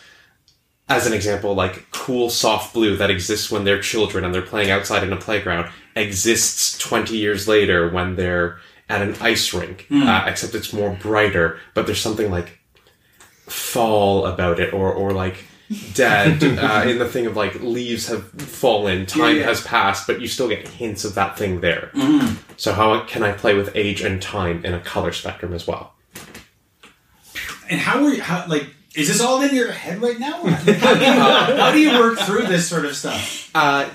[0.88, 4.71] as an example, like cool soft blue that exists when they're children and they're playing
[4.71, 8.60] outside in a playground exists 20 years later when they're
[8.92, 12.60] at an ice rink, uh, except it's more brighter, but there's something like
[13.46, 15.46] fall about it or, or like
[15.94, 19.44] dead uh, in the thing of like leaves have fallen, time yeah.
[19.44, 21.90] has passed, but you still get hints of that thing there.
[22.58, 25.94] So how can I play with age and time in a color spectrum as well?
[27.70, 28.22] And how are you?
[28.22, 28.68] How like?
[28.94, 30.44] Is this all in your head right now?
[30.44, 33.50] How, do you, how do you work through this sort of stuff?
[33.56, 33.90] Uh,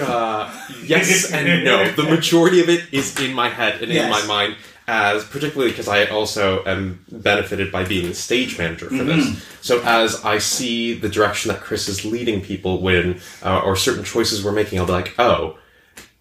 [0.00, 1.90] uh, yes and no.
[1.92, 5.88] The majority of it is in my head and in my mind, as particularly because
[5.88, 9.26] I also am benefited by being the stage manager for this.
[9.60, 14.04] So as I see the direction that Chris is leading people when, uh, or certain
[14.04, 15.58] choices we're making, I'll be like, oh,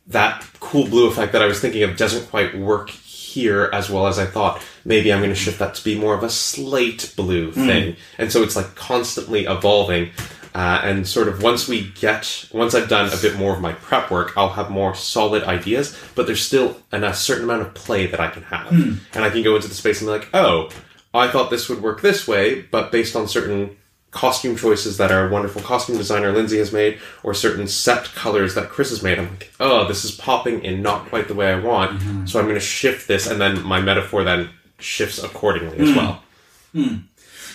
[0.07, 4.07] that cool blue effect that I was thinking of doesn't quite work here as well
[4.07, 4.61] as I thought.
[4.83, 7.95] Maybe I'm going to shift that to be more of a slate blue thing.
[8.17, 10.11] And so it's like constantly evolving.
[10.53, 13.71] Uh, and sort of once we get, once I've done a bit more of my
[13.73, 17.73] prep work, I'll have more solid ideas, but there's still an, a certain amount of
[17.73, 18.67] play that I can have.
[18.67, 18.93] Hmm.
[19.13, 20.69] And I can go into the space and be like, oh,
[21.13, 23.77] I thought this would work this way, but based on certain
[24.11, 28.69] costume choices that our wonderful costume designer Lindsay has made, or certain set colors that
[28.69, 29.17] Chris has made.
[29.17, 32.25] I'm like, oh, this is popping in not quite the way I want, mm-hmm.
[32.25, 35.95] so I'm going to shift this, and then my metaphor then shifts accordingly as hmm.
[35.95, 36.23] well.
[36.73, 36.95] Hmm.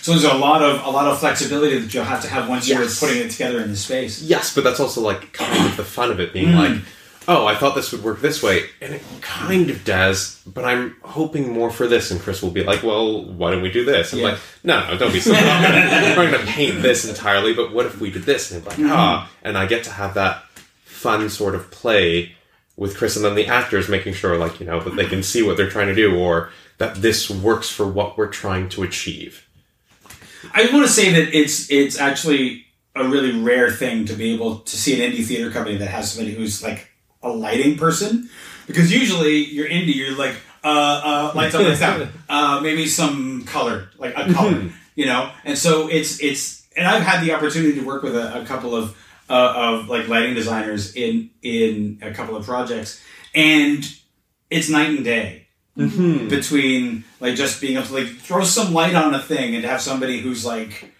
[0.07, 2.65] So there's a lot of a lot of flexibility that you'll have to have once
[2.65, 2.79] Yes.
[3.01, 4.21] you're putting it together in the space.
[4.21, 6.77] Yes, but that's also like kind of the fun of it being like,
[7.27, 10.95] oh, I thought this would work this way, and it kind of does, but I'm
[11.01, 12.09] hoping more for this.
[12.09, 14.13] And Chris will be like, well, why don't we do this?
[14.13, 14.25] I'm Yeah.
[14.29, 15.33] like, no, no, don't be so.
[15.33, 18.49] I'm not going to paint this entirely, but what if we did this?
[18.53, 20.41] And like, ah, and I get to have that
[20.85, 22.33] fun sort of play
[22.77, 25.43] with Chris and then the actors making sure, like, you know, that they can see
[25.43, 29.43] what they're trying to do or that this works for what we're trying to achieve.
[30.53, 34.59] I want to say that it's it's actually a really rare thing to be able
[34.59, 36.89] to see an indie theater company that has somebody who's like
[37.21, 38.29] a lighting person,
[38.65, 43.43] because usually you're indie, you're like uh, uh, lights up, lights down, uh, maybe some
[43.45, 45.31] color, like a color, you know.
[45.43, 48.75] And so it's it's and I've had the opportunity to work with a, a couple
[48.75, 48.97] of
[49.29, 53.01] uh, of like lighting designers in in a couple of projects,
[53.33, 53.83] and
[54.49, 55.46] it's night and day
[55.77, 56.29] Mm-hmm.
[56.29, 59.79] between like just being able to like throw some light on a thing and have
[59.79, 60.91] somebody who's like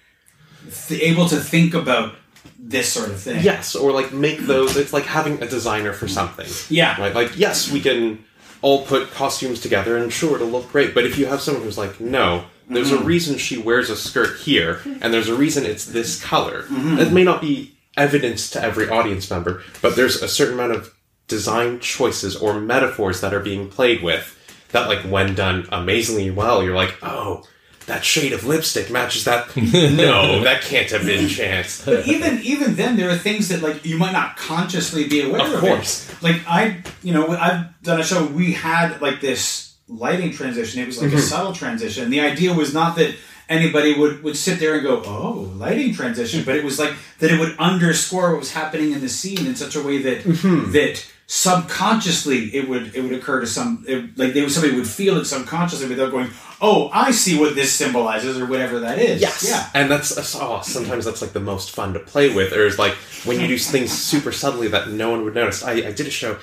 [0.88, 2.14] th- able to think about
[2.60, 3.44] this sort of thing.
[3.44, 6.48] Yes, or like make those, it's like having a designer for something.
[6.70, 7.00] Yeah.
[7.00, 7.14] Right?
[7.14, 8.24] Like, yes, we can
[8.62, 10.94] all put costumes together and sure, it'll look great.
[10.94, 13.06] But if you have someone who's like, no, there's a mm-hmm.
[13.06, 16.64] reason she wears a skirt here, and there's a reason it's this color.
[16.64, 17.00] Mm-hmm.
[17.00, 20.94] It may not be evidence to every audience member, but there's a certain amount of
[21.28, 24.37] design choices or metaphors that are being played with
[24.72, 27.44] that, like, when done amazingly well, you're like, oh,
[27.88, 29.56] that shade of lipstick matches that.
[29.58, 31.84] no, that can't have been chance.
[31.84, 35.42] But even even then, there are things that like you might not consciously be aware
[35.42, 35.54] of.
[35.54, 35.68] Of it.
[35.68, 36.22] course.
[36.22, 38.26] Like I, you know, I've done a show.
[38.26, 40.82] We had like this lighting transition.
[40.82, 41.24] It was like a mm-hmm.
[41.24, 42.10] subtle transition.
[42.10, 43.16] The idea was not that
[43.50, 47.32] anybody would, would sit there and go, "Oh, lighting transition," but it was like that
[47.32, 50.72] it would underscore what was happening in the scene in such a way that mm-hmm.
[50.72, 55.18] that subconsciously it would it would occur to some it, like they somebody would feel
[55.18, 56.30] it subconsciously without going,
[56.62, 59.22] "Oh, I see what this symbolizes" or whatever that is.
[59.44, 59.70] yeah.
[59.74, 62.54] And that's that's- oh, sometimes that's like the most fun to play with.
[62.54, 62.94] Or is like
[63.26, 65.64] when you do things super subtly that no one would notice.
[65.64, 66.38] I, I did a show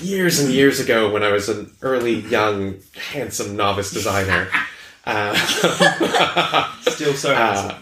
[0.00, 2.76] years and years ago when I was an early, young,
[3.12, 4.48] handsome novice designer.
[5.10, 7.76] Uh, Still so handsome.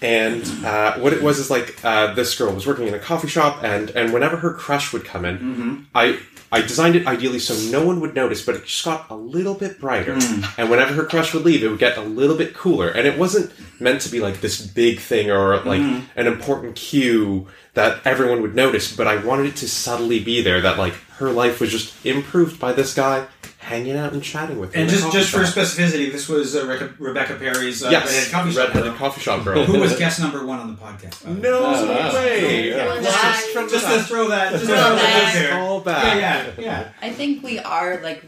[0.00, 3.28] and uh, what it was is like uh, this girl was working in a coffee
[3.28, 6.18] shop, and and whenever her crush would come in, I
[6.50, 9.54] I designed it ideally so no one would notice, but it just got a little
[9.54, 10.18] bit brighter.
[10.58, 12.88] And whenever her crush would leave, it would get a little bit cooler.
[12.88, 15.80] And it wasn't meant to be like this big thing or like
[16.14, 20.60] an important cue that everyone would notice, but I wanted it to subtly be there
[20.60, 23.26] that like her life was just improved by this guy
[23.62, 24.80] hanging out and chatting with her.
[24.80, 28.06] And in just coffee just for specificity, this was uh, Rebecca, Rebecca Perry's uh, yes,
[28.06, 29.64] redheaded coffee shop redheaded girl, coffee shop girl.
[29.64, 31.24] who was guest number one on the podcast.
[31.24, 31.40] by the way.
[31.42, 32.14] No wow.
[32.14, 32.70] way.
[32.70, 33.00] Yeah.
[33.00, 35.34] Just from Just to throw that, just Throw throw that that.
[35.34, 35.58] there.
[35.60, 36.18] all back.
[36.18, 36.92] yeah, yeah.
[37.00, 38.24] I think we are like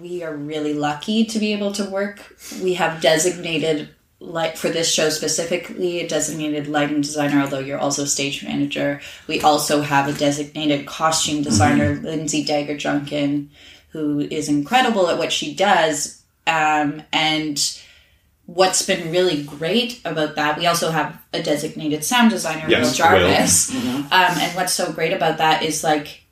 [0.00, 2.20] we are really lucky to be able to work.
[2.62, 3.88] We have designated
[4.20, 9.40] like for this show specifically a designated lighting designer although you're also stage manager we
[9.42, 13.48] also have a designated costume designer lindsay dagger junkin
[13.90, 17.78] who is incredible at what she does um, and
[18.46, 22.94] what's been really great about that we also have a designated sound designer Yes, will.
[22.96, 23.70] Jarvis.
[24.10, 26.22] Um, and what's so great about that is like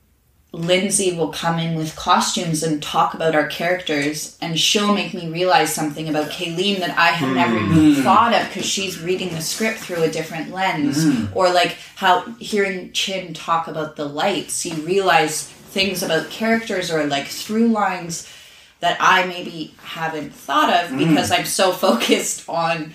[0.53, 5.29] Lindsay will come in with costumes and talk about our characters, and she'll make me
[5.29, 9.43] realize something about Kayleen that I had never even thought of because she's reading the
[9.43, 11.05] script through a different lens.
[11.35, 17.05] Or like how hearing Chin talk about the lights, you realize things about characters or
[17.07, 18.33] like through lines
[18.81, 20.99] that I maybe haven't thought of mm.
[20.99, 22.95] because I'm so focused on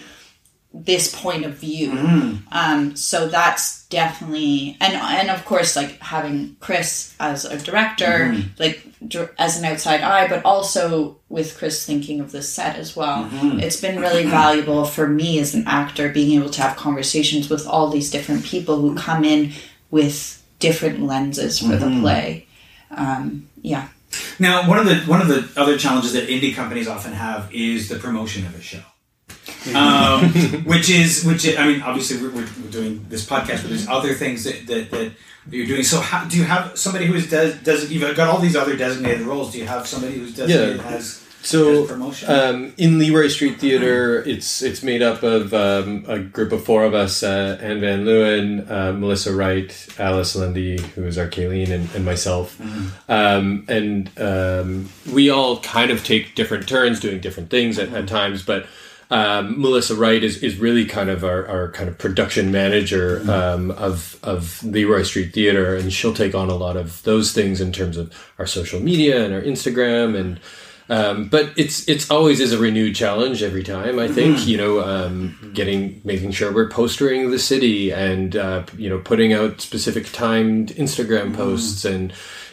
[0.73, 1.91] this point of view.
[1.91, 2.41] Mm.
[2.51, 8.49] Um, so that's definitely and and of course like having Chris as a director, mm-hmm.
[8.57, 12.95] like dir- as an outside eye, but also with Chris thinking of the set as
[12.95, 13.25] well.
[13.25, 13.59] Mm-hmm.
[13.59, 17.67] It's been really valuable for me as an actor being able to have conversations with
[17.67, 19.51] all these different people who come in
[19.91, 22.01] with different lenses for the mm-hmm.
[22.01, 22.47] play.
[22.95, 23.87] Um, yeah.
[24.39, 27.87] Now, one of the one of the other challenges that indie companies often have is
[27.89, 28.81] the promotion of a show,
[29.75, 30.29] um,
[30.65, 33.87] which is which is, I mean, obviously we're, we're, we're doing this podcast, but there's
[33.87, 35.11] other things that that, that
[35.49, 35.83] you're doing.
[35.83, 38.75] So, how, do you have somebody who is des, does You've got all these other
[38.75, 39.51] designated roles.
[39.53, 40.87] Do you have somebody who's designated Yeah.
[40.87, 41.87] as So
[42.27, 46.83] um, in Leroy Street Theater, it's it's made up of um, a group of four
[46.83, 51.71] of us: uh, Anne Van Leeuwen, uh, Melissa Wright, Alice Lundy, who is our Kayleen,
[51.71, 52.59] and, and myself.
[53.09, 58.07] Um, and um, we all kind of take different turns doing different things at, at
[58.07, 58.67] times, but.
[59.13, 63.71] Um, Melissa Wright is, is really kind of our, our kind of production manager um,
[63.71, 67.73] of of Leroy Street Theater, and she'll take on a lot of those things in
[67.73, 70.39] terms of our social media and our Instagram and
[70.91, 73.97] um, but it's it's always is a renewed challenge every time.
[73.97, 78.89] I think you know, um, getting making sure we're postering the city and uh, you
[78.89, 82.11] know putting out specific timed Instagram posts and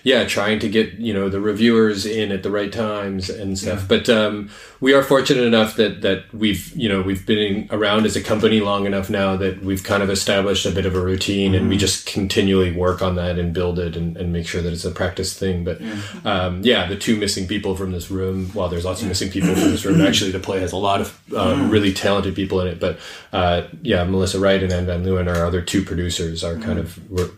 [0.09, 3.87] yeah, trying to get you know the reviewers in at the right times and stuff.
[3.87, 4.49] But um,
[4.81, 8.61] we are fortunate enough that that we've you know we've been around as a company
[8.61, 11.77] long enough now that we've kind of established a bit of a routine and we
[11.77, 14.91] just continually work on that and build it and, and make sure that it's a
[14.91, 15.63] practice thing.
[15.63, 15.83] But
[16.25, 18.47] um, yeah, the two missing people from this room.
[18.55, 21.03] While there's lots of missing people from this room, actually the play has a lot
[21.03, 22.81] of uh, really talented people in it.
[22.81, 22.99] But
[23.31, 26.99] uh, yeah, Melissa Wright and Anne Van Leeuwen, our other two producers, are kind of
[27.11, 27.29] we're,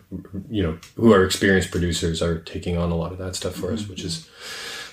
[0.49, 3.71] you know who are experienced producers are taking on a lot of that stuff for
[3.73, 4.27] us, which is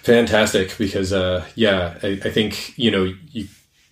[0.02, 3.46] fantastic because uh, yeah, I, I think you know you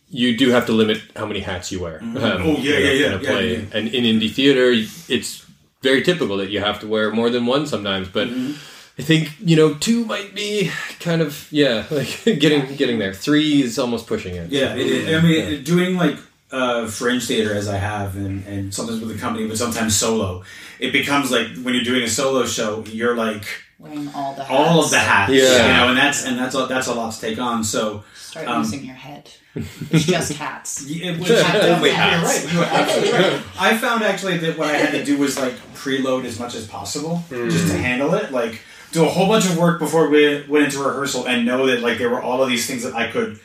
[0.08, 2.00] you do have to limit how many hats you wear.
[2.00, 3.52] Um, Oh, yeah, in a- yeah, yeah, in a yeah, play.
[3.56, 3.64] yeah.
[3.74, 4.70] And in indie theater,
[5.08, 5.44] it's
[5.82, 8.28] very typical that you have to wear more than one sometimes, but.
[8.98, 13.12] I think you know two might be kind of yeah like getting getting there.
[13.12, 14.50] Three is almost pushing it.
[14.50, 15.14] Yeah, it is.
[15.14, 16.16] I mean, doing like
[16.50, 20.44] uh, fringe theater as I have, and, and sometimes with a company, but sometimes solo,
[20.80, 23.44] it becomes like when you're doing a solo show, you're like
[23.78, 24.50] Wearing all the hats.
[24.50, 25.42] all of the hats, Yeah.
[25.42, 27.62] you know, and that's and that's a, that's a lot to take on.
[27.62, 29.30] So Start Um, using your head.
[29.54, 30.84] It's just hats.
[30.86, 32.44] Yeah, it was- Only you're hats.
[32.44, 32.52] right.
[32.54, 33.42] You're absolutely right.
[33.58, 36.66] I found actually that what I had to do was like preload as much as
[36.66, 38.32] possible just to handle it.
[38.32, 38.60] Like
[38.92, 41.98] do a whole bunch of work before we went into rehearsal and know that like
[41.98, 43.38] there were all of these things that I could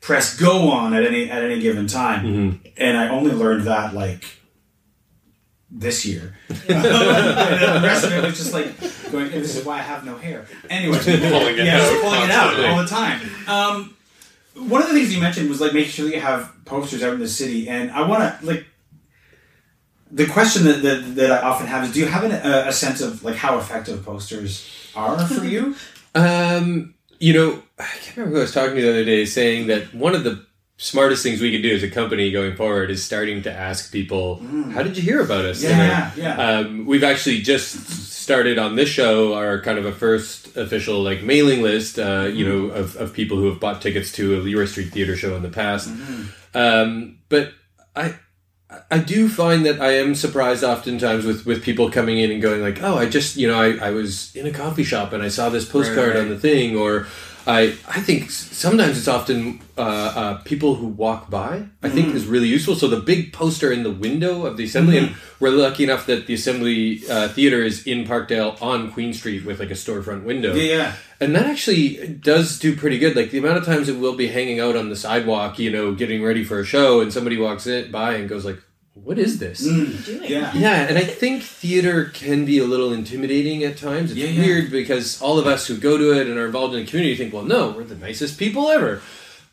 [0.00, 2.60] press go on at any at any given time.
[2.76, 4.24] And I only learned that like
[5.74, 6.34] this year.
[6.48, 10.16] and the rest of it was just like going, this is why I have no
[10.16, 10.46] hair.
[10.70, 13.20] Anyway, Pulling it yeah, out just pulling it out all the time.
[13.48, 13.96] Um,
[14.54, 17.12] one of the things you mentioned was like making sure that you have posters out
[17.12, 18.66] in the city, and I want to like.
[20.12, 22.72] The question that, that, that I often have is: Do you have an, a, a
[22.72, 25.74] sense of like how effective posters are for you?
[26.14, 29.66] Um, you know, I can't remember who I was talking to the other day saying
[29.66, 30.46] that one of the
[30.76, 34.42] smartest things we could do as a company going forward is starting to ask people,
[34.72, 36.36] "How did you hear about us?" Yeah, yeah.
[36.36, 41.22] Um, we've actually just started on this show our kind of a first official like
[41.22, 44.64] mailing list, uh, you know, of, of people who have bought tickets to a Leroy
[44.64, 45.88] Street Theater show in the past.
[46.54, 47.52] Um, but
[47.94, 48.16] I.
[48.90, 52.60] I do find that I am surprised oftentimes with, with people coming in and going
[52.60, 55.28] like, oh, I just you know I, I was in a coffee shop and I
[55.28, 56.16] saw this postcard right.
[56.16, 57.06] on the thing, or
[57.46, 62.26] I I think sometimes it's often uh, uh, people who walk by I think is
[62.26, 62.74] really useful.
[62.74, 66.26] So the big poster in the window of the assembly, and we're lucky enough that
[66.26, 70.54] the assembly uh, theater is in Parkdale on Queen Street with like a storefront window.
[70.54, 70.92] Yeah, yeah.
[71.20, 73.14] And that actually does do pretty good.
[73.16, 75.94] Like the amount of times it will be hanging out on the sidewalk, you know,
[75.94, 78.58] getting ready for a show, and somebody walks it by and goes like,
[78.94, 80.04] "What is this?" Mm.
[80.06, 80.30] Doing.
[80.30, 80.52] Yeah.
[80.54, 84.10] Yeah, and I think theater can be a little intimidating at times.
[84.12, 84.40] It's Yeah, yeah.
[84.40, 87.16] weird because all of us who go to it and are involved in the community
[87.16, 89.02] think, well, no, we're the nicest people ever.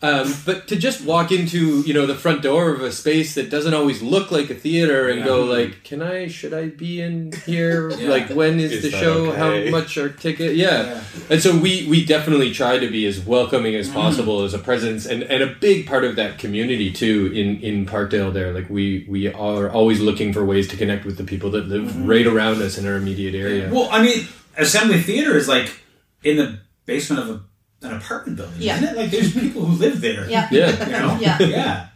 [0.04, 3.52] Um, but to just walk into you know the front door of a space that
[3.52, 6.28] doesn't always look like a theater and go like, can I?
[6.28, 7.90] Should I be in here?
[8.02, 8.10] Yeah.
[8.10, 9.26] Like, when is, Is the show?
[9.32, 9.66] okay?
[9.66, 10.56] How much are ticket?
[10.56, 10.84] Yeah.
[10.86, 11.04] Yeah.
[11.30, 13.80] And so we we definitely try to be as welcoming Mm.
[13.80, 17.60] as possible as a presence and, and a big part of that community too in
[17.62, 21.24] in Parkdale there like we we are always looking for ways to connect with the
[21.24, 22.08] people that live Mm-hmm.
[22.08, 23.70] right around us in our immediate area.
[23.72, 24.28] Well, I mean,
[24.58, 25.70] Assembly Theater is like
[26.24, 27.42] in the basement of a,
[27.82, 28.78] an apartment building, Yeah.
[28.78, 28.98] isn't it?
[28.98, 30.30] Like there's people who live there.
[30.30, 30.48] Yeah.
[30.52, 30.86] Yeah.
[30.86, 31.18] You know?
[31.20, 31.40] Yeah.
[31.40, 31.88] yeah.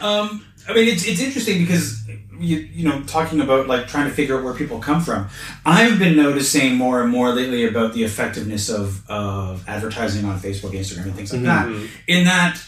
[0.00, 2.00] Um, I mean, it's, it's interesting because
[2.40, 5.28] you you know talking about like trying to figure out where people come from.
[5.64, 10.72] I've been noticing more and more lately about the effectiveness of of advertising on Facebook,
[10.72, 11.68] Instagram, and things like that.
[12.08, 12.60] In that,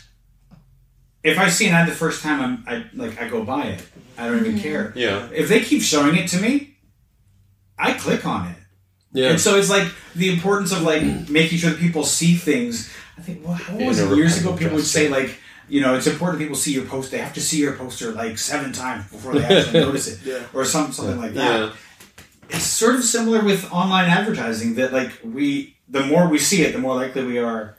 [1.25, 3.83] if I see an ad the first time, I'm I like I go buy it.
[4.17, 4.93] I don't even care.
[4.95, 5.29] Yeah.
[5.33, 6.77] If they keep showing it to me,
[7.77, 8.57] I click on it.
[9.15, 9.31] Yeah.
[9.31, 12.93] And so it's like the importance of like making sure that people see things.
[13.17, 14.55] I think well, what was it years ago?
[14.55, 15.39] People would say like,
[15.69, 17.11] you know, it's important that people see your post.
[17.11, 20.65] They have to see your poster like seven times before they actually notice it, or
[20.65, 21.61] some something like that.
[21.61, 21.73] Yeah.
[22.51, 26.73] It's sort of similar with online advertising that like we, the more we see it,
[26.73, 27.77] the more likely we are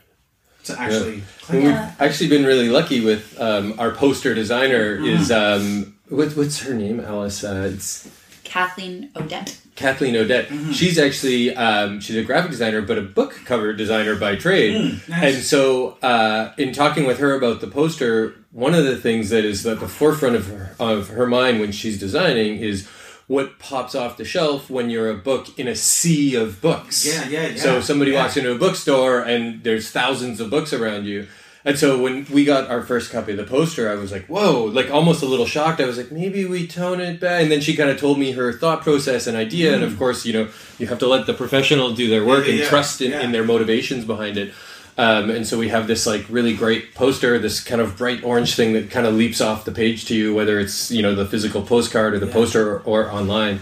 [0.64, 1.62] to actually click.
[1.62, 1.76] And on it.
[1.76, 1.90] Yeah.
[1.90, 5.06] We've actually been really lucky with um, our poster designer Mm-hmm.
[5.06, 8.08] is um, what, what's her name Alice uh, it's
[8.42, 9.58] Kathleen Odette.
[9.76, 10.48] Kathleen Odette.
[10.48, 10.72] Mm-hmm.
[10.72, 14.74] She's actually um, she's a graphic designer, but a book cover designer by trade.
[14.74, 15.34] Mm, nice.
[15.34, 19.44] And so, uh, in talking with her about the poster, one of the things that
[19.44, 22.88] is at the forefront of her, of her mind when she's designing is
[23.26, 27.04] what pops off the shelf when you're a book in a sea of books.
[27.04, 27.56] Yeah, yeah, yeah.
[27.60, 28.22] So somebody Yeah.
[28.22, 31.26] walks into a bookstore and there's thousands of books around you.
[31.66, 34.66] And so when we got our first copy of the poster, I was like, whoa,
[34.66, 35.80] like almost a little shocked.
[35.80, 37.42] I was like, maybe we tone it back.
[37.42, 39.74] And then she kind of told me her thought process and idea.
[39.74, 40.48] And of course, you know,
[40.78, 42.46] you have to let the professional do their work Mm.
[42.46, 43.22] Yeah, and yeah, trust in, yeah.
[43.22, 44.54] in their motivations behind it.
[44.98, 48.54] Um, and so we have this like really great poster, this kind of bright orange
[48.54, 51.26] thing that kind of leaps off the page to you, whether it's, you know, the
[51.26, 53.60] physical postcard or the poster or, or online.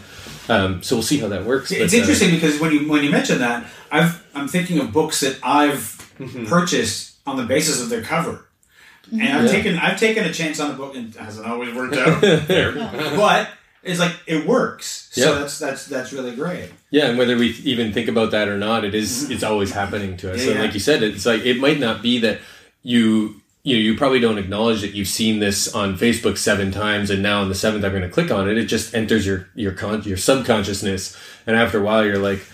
[0.48, 1.70] Um, so we'll see how that works.
[1.72, 4.92] It's but, uh, interesting because when you when you mention that, I've I'm thinking of
[4.92, 5.94] books that I've
[6.46, 8.46] purchased on the basis of their cover,
[9.10, 9.50] and I've Yeah.
[9.50, 12.72] taken I've taken a chance on a book and it hasn't always worked out, There.
[13.16, 13.48] but
[13.82, 15.08] it's like it works.
[15.12, 15.38] So Yeah.
[15.40, 16.70] that's that's that's really great.
[16.90, 20.16] Yeah, and whether we even think about that or not, it is it's always happening
[20.18, 20.40] to us.
[20.40, 20.44] Mm-hmm.
[20.44, 20.64] Yeah, and yeah.
[20.66, 22.40] like you said, it's like it might not be that
[22.82, 27.08] you you know, you probably don't acknowledge that you've seen this on Facebook seven times,
[27.08, 28.58] and now on the seventh I'm going to click on it.
[28.58, 32.44] It just enters your your con- your subconsciousness, and after a while you're like,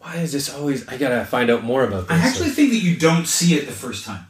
[0.00, 0.88] why is this always?
[0.88, 2.18] I gotta find out more about this.
[2.18, 4.26] I actually think that you don't see it the first time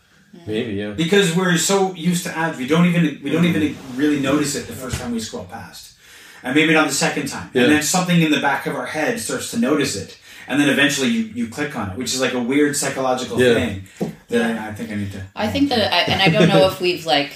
[0.46, 0.90] maybe yeah.
[0.92, 2.58] because we're so used to ads.
[2.58, 3.62] We don't even we don't mm-hmm.
[3.62, 5.96] even really notice it the first time we scroll past,
[6.42, 7.50] and maybe not the second time.
[7.52, 7.62] Yeah.
[7.62, 10.68] And then something in the back of our head starts to notice it, and then
[10.68, 13.54] eventually you, you click on it, which is like a weird psychological Yeah.
[13.54, 15.26] thing that I, I think I need to.
[15.34, 17.32] I think that, I, and I don't know if we've like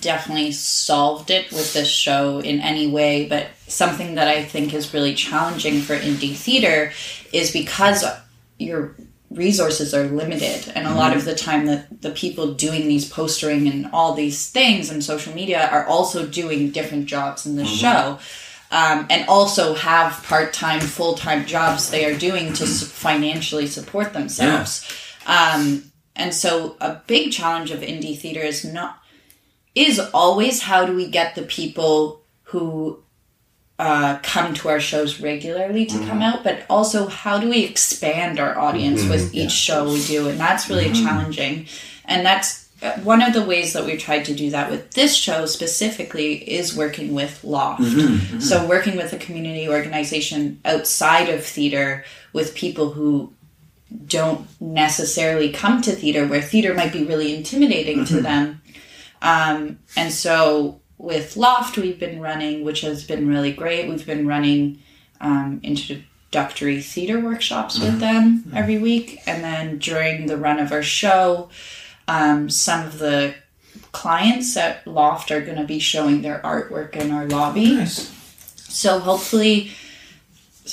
[0.00, 4.94] definitely solved it with this show in any way, but something that I think is
[4.94, 6.92] really challenging for indie theater
[7.32, 8.04] is because
[8.58, 8.96] your
[9.30, 13.66] resources are limited, and a lot of the time that the people doing these postering
[13.68, 18.18] and all these things and social media are also doing different jobs in the show.
[18.68, 24.84] Um, and also have part-time, full-time jobs they are doing to financially support themselves.
[25.24, 28.98] Um, and so a big challenge of indie theater is not
[29.76, 33.00] is always how do we get the people who
[33.78, 38.40] uh, come to our shows regularly to come out, but also how do we expand
[38.40, 40.28] our audience with each show we do?
[40.28, 41.66] And that's really challenging.
[42.06, 45.14] And that's uh, one of the ways that we've tried to do that with this
[45.14, 47.82] show specifically is working with Loft.
[48.42, 53.32] So, working with a community organization outside of theater with people who
[54.06, 58.60] don't necessarily come to theater where theater might be really intimidating to them.
[59.22, 63.88] Um, and so with Loft, we've been running, which has been really great.
[63.88, 64.80] We've been running
[65.20, 69.20] um, introductory theater workshops with them every week.
[69.26, 71.50] And then during the run of our show,
[72.08, 73.34] um, some of the
[73.92, 77.74] clients at Loft are going to be showing their artwork in our lobby.
[77.74, 78.12] Nice.
[78.56, 79.70] So hopefully,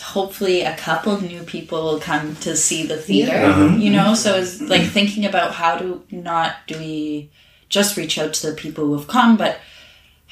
[0.01, 3.75] hopefully a couple of new people will come to see the theater.
[3.77, 7.31] You know, so it's like thinking about how do not do we
[7.69, 9.59] just reach out to the people who have come, but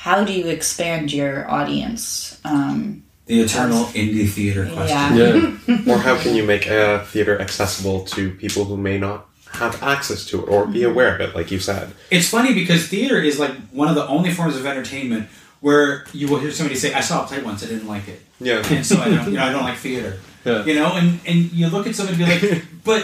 [0.05, 2.39] how do you expand your audience?
[2.43, 5.15] Um, The eternal indie theater question.
[5.21, 5.57] yeah.
[5.67, 5.87] Yeah.
[5.93, 9.19] or how can you make a theater accessible to people who may not
[9.61, 11.85] have access to it or be aware of it, like you said?
[12.09, 15.23] It's funny because theater is like one of the only forms of entertainment
[15.61, 18.19] where you will hear somebody say, "I saw a play once, I didn't like it."
[18.39, 18.65] Yeah.
[18.73, 20.13] and so I don't, you know, I don't like theater.
[20.43, 20.65] Yeah.
[20.65, 23.01] You know, and and you look at somebody and be like, but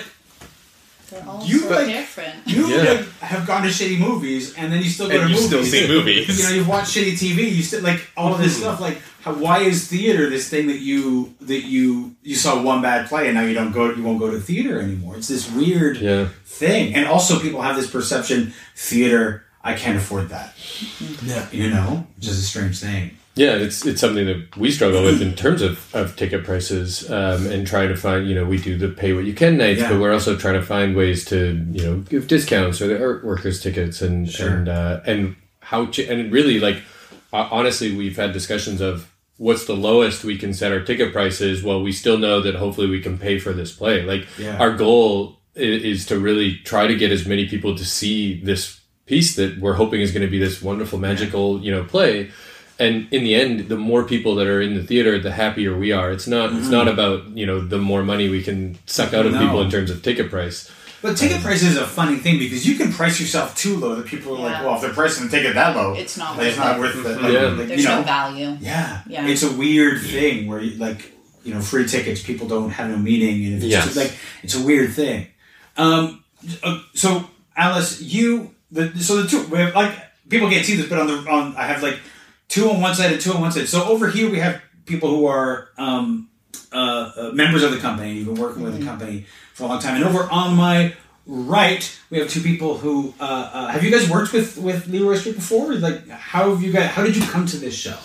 [1.09, 2.35] They're all You so like- different.
[2.45, 2.83] you Yeah.
[2.83, 5.47] like, have gone to shitty movies, and then you still go And to you movies.
[5.47, 6.37] still see movies.
[6.37, 7.49] You know, you've watched shitty TV.
[7.55, 8.61] You still like all of this hmm.
[8.63, 8.81] stuff.
[8.81, 13.07] Like, how, why is theater this thing that you that you you saw one bad
[13.07, 15.15] play and now you don't go you won't go to theater anymore?
[15.15, 16.27] It's this weird Yeah.
[16.45, 20.55] thing, and also people have this perception: theater, I can't afford that.
[20.57, 21.29] Mm-hmm.
[21.29, 21.45] Yeah.
[21.51, 23.17] You know, which is a strange thing.
[23.37, 27.45] Yeah, it's it's something that we struggle with in terms of, of ticket prices um,
[27.47, 28.27] and trying to find.
[28.27, 29.91] You know, we do the pay what you can nights, Yeah.
[29.91, 33.23] but we're also trying to find ways to you know give discounts or the art
[33.23, 34.49] workers tickets and Sure.
[34.49, 36.81] and uh, and how to and really like
[37.33, 41.61] honestly, we've had discussions of what's the lowest we can set our ticket prices.
[41.61, 44.01] Well, we still know that hopefully we can pay for this play.
[44.03, 44.57] Like Yeah.
[44.57, 49.35] our goal is to really try to get as many people to see this piece
[49.35, 52.29] that we're hoping is going to be this wonderful magical you know play
[52.79, 55.91] and in the end the more people that are in the theater the happier we
[55.91, 59.25] are it's not it's not about you know the more money we can suck out
[59.25, 59.41] of Mm-hmm.
[59.41, 59.47] No.
[59.47, 60.69] people in terms of ticket price
[61.01, 64.07] But ticket price is a funny thing because you can price yourself too low that
[64.07, 66.57] people are like, well, if they're pricing the ticket that low, It's not like, it's
[66.57, 66.79] worth not it.
[66.81, 67.21] worth it.
[67.21, 67.41] Like, Yeah.
[67.59, 68.57] like, There's you know, no value.
[68.59, 69.01] Yeah.
[69.07, 69.27] Yeah.
[69.27, 71.13] It's a weird thing where you, like,
[71.45, 73.85] you know, free tickets, people don't have no meaning and it's Yes.
[73.85, 74.11] just like
[74.43, 75.27] it's a weird thing.
[75.77, 76.23] Um
[76.63, 79.93] uh, so Alice, you the so the two we have like
[80.33, 81.99] people can't see this, but on the on I have like
[82.47, 83.67] two on one side and two on one side.
[83.67, 86.29] So over here we have people who are um
[86.71, 89.79] uh, uh members of the company, you've been working with the company for a long
[89.79, 89.95] time.
[89.95, 90.93] And over on my
[91.25, 95.15] right, we have two people who uh, uh, have you guys worked with with Leroy
[95.15, 95.73] Street before?
[95.75, 96.89] Like, how have you guys?
[96.89, 97.97] How did you come to this show?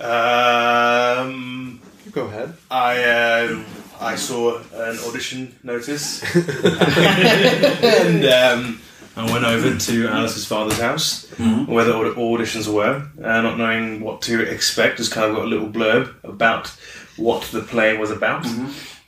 [0.00, 1.80] Um,
[2.12, 2.54] Go ahead.
[2.70, 3.64] I uh,
[4.00, 8.80] I saw an audition notice, and um,
[9.16, 11.26] I went over to Alice's father's house
[11.66, 14.96] where the auditions were, uh, not knowing what to expect.
[14.98, 16.68] Just kind of got a little blurb about
[17.16, 18.44] what the play was about,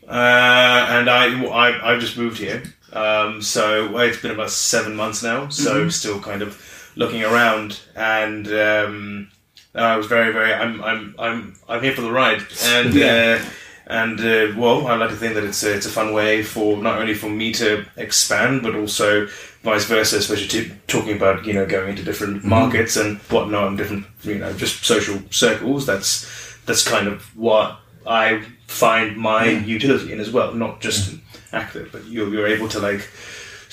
[0.09, 5.23] uh, and I, I I just moved here, um, so it's been about seven months
[5.23, 5.49] now.
[5.49, 8.47] So still kind of looking around and.
[8.49, 9.31] Um,
[9.75, 10.55] I was very, very.
[10.55, 13.39] I'm, I'm, I'm, I'm here for the ride, and Yeah.
[13.45, 13.49] uh,
[13.87, 16.76] and uh, well, I like to think that it's a, it's a fun way for
[16.76, 19.26] not only for me to expand, but also
[19.62, 23.78] vice versa, especially to, talking about you know going into different markets and whatnot, and
[23.78, 25.87] different you know just social circles.
[25.87, 26.26] That's
[26.66, 31.14] that's kind of what I find my utility in as well, not just
[31.53, 33.09] actor, but you're you're able to like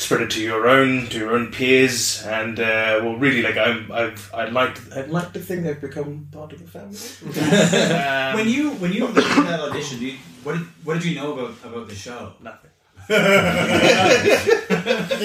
[0.03, 3.91] spread it to your own to your own peers and uh, well really like I'm
[3.91, 6.99] I've I'd like to, I'd like to think I've become part of the family.
[7.23, 11.15] Um, when you when you did that audition, do you, what did what did you
[11.15, 12.33] know about about the show?
[12.41, 12.72] nothing.
[13.07, 14.53] The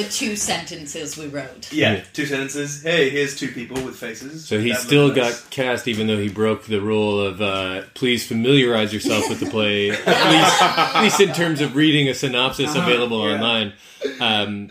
[0.11, 1.73] two sentences we wrote.
[1.73, 2.83] Yeah, two sentences.
[2.83, 4.47] Hey, here's two people with faces.
[4.47, 5.47] so he That still got nice.
[5.49, 9.91] cast even though he broke the rule of uh, please familiarize yourself with the play
[10.07, 13.35] at least, at least in terms of reading a synopsis available yeah.
[13.35, 13.73] online
[14.21, 14.69] um,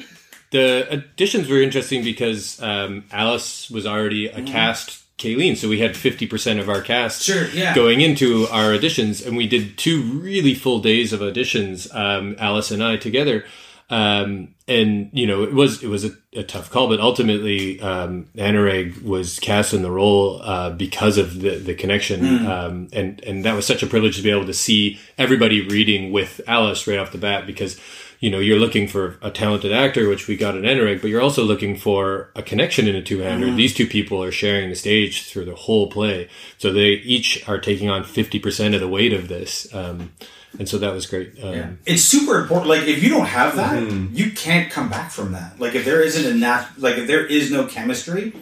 [0.51, 5.95] the additions were interesting because um, alice was already a cast Kayleen, so we had
[5.95, 7.73] 50% of our cast Sure, yeah.
[7.73, 12.69] going into our auditions, and we did two really full days of auditions, um, Alice
[12.69, 13.43] and I together.
[13.89, 18.27] Um, and you know, it was it was a, a tough call, but ultimately, um,
[18.35, 23.45] Anurag was cast in the role uh, because of the the connection, um, and and
[23.45, 26.99] that was such a privilege to be able to see everybody reading with Alice right
[26.99, 27.79] off the bat because
[28.19, 31.21] you know you're looking for a talented actor, which we got in Anurag, but you're
[31.21, 33.51] also looking for a connection in a two hander.
[33.53, 37.59] These two people are sharing the stage through the whole play, so they each are
[37.59, 40.13] taking on fifty percent of the weight of this, um,
[40.57, 41.33] and so that was great.
[41.43, 42.69] Um, It's super important.
[42.69, 45.59] Like if you don't have that, you can't come back from that.
[45.59, 48.33] Like if there isn't enough, like if there is no chemistry,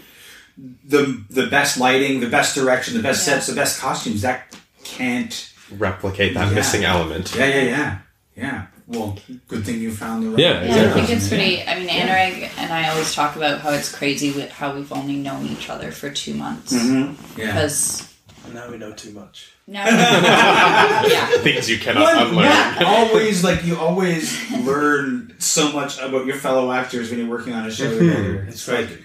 [0.87, 3.33] the the best lighting, the best direction, the best Yeah.
[3.35, 4.55] sets, the best costumes, that
[4.85, 5.51] can't.
[5.77, 6.53] Replicate that Yeah.
[6.55, 7.35] missing element.
[7.35, 7.97] Yeah, yeah, yeah,
[8.37, 8.65] yeah.
[8.87, 9.17] Well,
[9.47, 10.39] good thing you found the right.
[10.39, 11.63] Yeah, Yeah, I think it's pretty.
[11.63, 15.15] I mean, Anurag and I always talk about how it's crazy with how we've only
[15.15, 17.15] known each other for two months Mhm.
[17.37, 17.47] Yeah.
[17.47, 18.07] because
[18.53, 19.53] Now we know too much.
[19.65, 22.45] now, yeah, Things you cannot One, unlearn.
[22.45, 27.53] yeah, always like you always learn so much about your fellow actors when you're working
[27.53, 28.45] on a show together.
[28.47, 29.01] It's like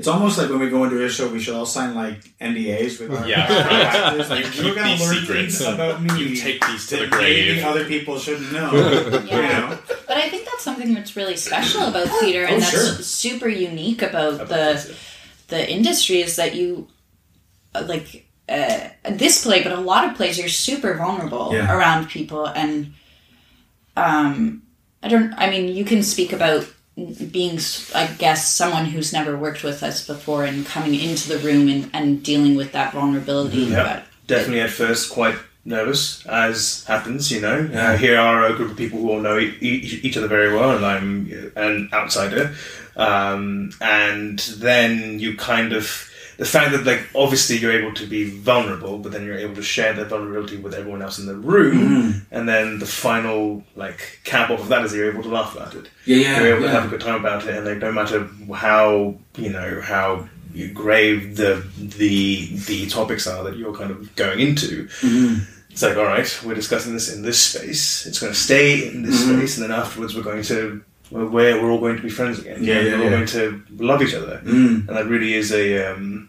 [0.00, 2.98] it's almost like when we go into a show, we should all sign like NDAs
[3.00, 4.30] with our Yeah, actors.
[4.30, 5.58] Like You you're keep gonna these learn secrets.
[5.58, 6.10] things about me.
[6.18, 8.72] You take these to the that maybe other people shouldn't know.
[9.26, 9.36] yeah.
[9.36, 9.78] You know?
[10.08, 13.04] But I think that's something that's really special about theater, and Oh, that's sure.
[13.04, 14.96] super unique about the
[15.48, 16.88] the industry is that you
[17.74, 21.70] uh, like uh, this play, but a lot of plays you're super vulnerable Yeah.
[21.76, 22.94] around people, and
[23.96, 24.62] um,
[25.02, 25.32] I don't.
[25.34, 26.66] I mean, you can speak about
[27.06, 27.58] being,
[27.94, 31.90] I guess, someone who's never worked with us before and coming into the room and,
[31.92, 33.58] and dealing with that vulnerability.
[33.62, 33.82] Yeah.
[33.82, 37.68] But Definitely at first quite nervous, as happens, you know.
[37.72, 40.54] Uh, here are a group of people who all know e- e- each other very
[40.54, 42.54] well, and I'm an outsider.
[42.96, 46.09] Um, and then you kind of.
[46.40, 48.22] The fact that, like, obviously you're able to be
[48.52, 52.24] vulnerable, but then you're able to share that vulnerability with everyone else in the room,
[52.30, 55.74] and then the final, like, cap off of that is you're able to laugh about
[55.74, 55.90] it.
[56.06, 58.26] Yeah, yeah, you're able to have a good time about it, and like no matter
[58.54, 60.28] how you know how
[60.72, 65.42] grave the the the topics are that you're kind of going into, Mm-hmm.
[65.70, 68.06] it's like all right, we're discussing this in this space.
[68.06, 69.36] It's going to stay in this Mm-hmm.
[69.40, 71.26] space, and then afterwards we're going to we're
[71.60, 72.62] we're all going to be friends again.
[72.62, 74.88] Yeah, yeah, we're all going to love each other, Mm.
[74.88, 76.28] and that really is a um,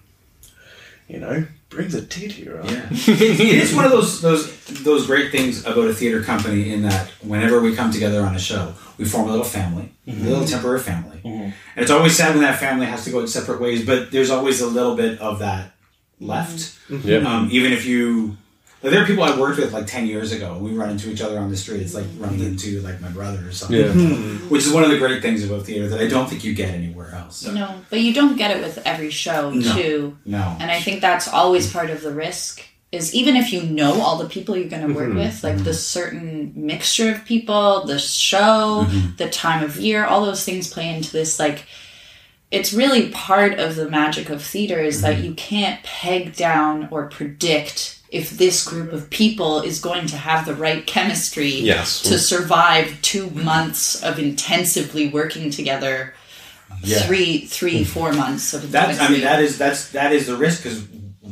[1.07, 2.67] you know brings a tear to your eye.
[2.67, 4.43] Yeah, it, it is one of those those
[4.83, 8.39] those great things about a theater company in that whenever we come together on a
[8.39, 12.43] show, we form a little family, a little temporary family, and it's always sad when
[12.43, 13.85] that family has to go its separate ways.
[13.85, 15.71] But there's always a little bit of that
[16.19, 17.17] left, yeah.
[17.19, 18.37] um, even if you.
[18.83, 20.57] Like, there are people I worked with like ten years ago.
[20.57, 21.81] We run into each other on the street.
[21.81, 23.77] It's like running into like my brother or something.
[23.79, 23.91] Yeah.
[23.91, 24.49] Hmm.
[24.49, 26.73] Which is one of the great things about theater that I don't think you get
[26.73, 27.45] anywhere else.
[27.45, 29.73] no, but you don't get it with every show No.
[29.73, 30.17] too.
[30.25, 30.57] No.
[30.59, 34.17] And I think that's always part of the risk is even if you know all
[34.17, 35.19] the people you're going to work mm-hmm.
[35.19, 39.15] with, like the certain mixture of people, the show, mm-hmm.
[39.15, 41.39] the time of year, all those things play into this.
[41.39, 41.65] Like,
[42.51, 45.25] it's really part of the magic of theater is that mm-hmm.
[45.25, 50.45] you can't peg down or predict if this group of people is going to have
[50.45, 52.01] the right chemistry Yes.
[52.01, 56.13] to survive two months of intensively working together.
[56.83, 56.99] Yeah.
[56.99, 58.99] Three, three, four months of That's.
[58.99, 60.83] I mean, that is that's that is the risk because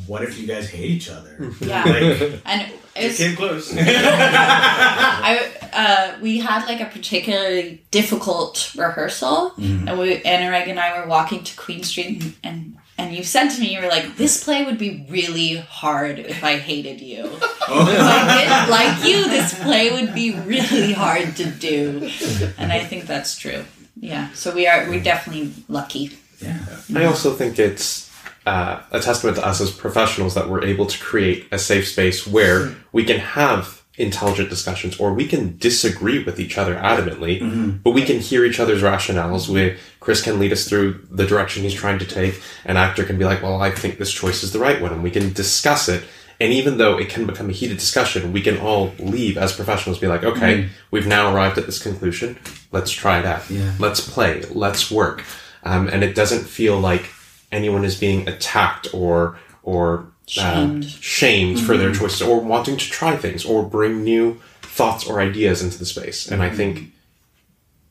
[0.05, 1.51] what if you guys hate each other?
[1.61, 3.73] yeah, Like, and It came close.
[3.77, 11.07] I uh, we had like a particularly difficult rehearsal, and we Anurag and I were
[11.07, 14.43] walking to Queen Street, and, and and you said to me, you were like, "This
[14.43, 17.26] play would be really hard if I hated you.
[17.26, 17.41] if
[17.72, 22.12] I didn't like you, this play would be really hard to do."
[22.58, 23.66] And I think that's true.
[24.00, 26.20] Yeah, so we are we're definitely lucky.
[26.39, 26.60] yeah.
[26.95, 28.12] I also think it's
[28.45, 32.28] uh, a testament to us as professionals that we're able to create a safe space
[32.28, 37.91] where we can have intelligent discussions or we can disagree with each other adamantly, but
[37.91, 39.50] we can hear each other's rationales.
[39.50, 42.41] We, Chris can lead us through the direction he's trying to take.
[42.66, 45.04] An actor can be like, well, I think this choice is the right one, and
[45.04, 46.04] we can discuss it.
[46.41, 50.00] And even though it can become a heated discussion, we can all leave as professionals,
[50.00, 52.38] be like, okay, we've now arrived at this conclusion.
[52.72, 53.50] Let's try it out.
[53.50, 53.74] Yeah.
[53.78, 54.43] Let's play.
[54.43, 55.26] Let's work.
[55.64, 57.10] Um, and it doesn't feel like
[57.52, 60.86] anyone is being attacked or or uh, Shamed.
[60.86, 62.01] shamed for their mm-hmm.
[62.01, 66.27] choices or wanting to try things or bring new thoughts or ideas into the space.
[66.30, 66.57] And I mm-hmm.
[66.57, 66.91] think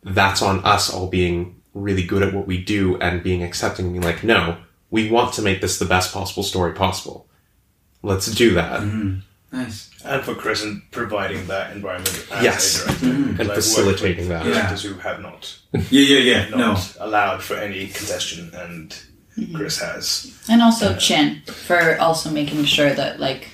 [0.05, 3.95] that's on us all being really good at what we do and being accepting and
[3.95, 4.57] being like, no,
[4.91, 7.29] we want to make this the best possible story possible.
[8.03, 8.81] Let's do that.
[8.83, 9.19] Mm-hmm.
[9.51, 9.91] Nice.
[10.05, 12.83] and for Chris and providing that environment as Yes.
[12.83, 13.07] a director.
[13.07, 14.73] And Because I've facilitating worked that.
[14.73, 14.91] with Yeah.
[14.91, 16.49] Who have not Yeah, yeah, yeah.
[16.51, 17.05] not No.
[17.05, 18.95] allowed for any congestion, and
[19.55, 20.33] Chris has.
[20.49, 23.49] and also chin for also making sure that like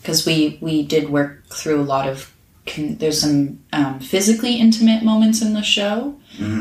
[0.00, 2.32] because we we did work through a lot of
[2.66, 6.16] con- there's some um, physically intimate moments in the show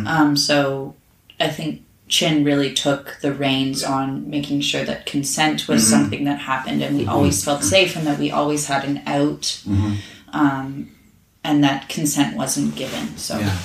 [0.08, 0.96] um, so
[1.40, 6.40] i think chin really took the reins on making sure that consent was something that
[6.40, 9.62] happened and we always felt safe and that we always had an out
[10.34, 10.90] um,
[11.44, 13.18] and that consent wasn't given.
[13.18, 13.58] So Yeah.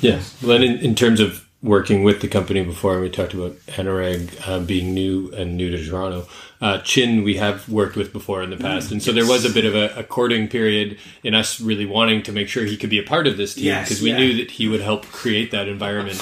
[0.00, 0.20] Yeah.
[0.42, 4.30] Well, and in, in terms of working with the company before, we talked about Anurag
[4.48, 6.26] uh, being new and new to Toronto.
[6.60, 9.50] Uh, Chin, we have worked with before in the past, and so there was a
[9.50, 12.90] bit of a, a courting period in us really wanting to make sure he could
[12.90, 14.18] be a part of this team Yes, because we yeah.
[14.18, 16.20] knew that he would help create that environment.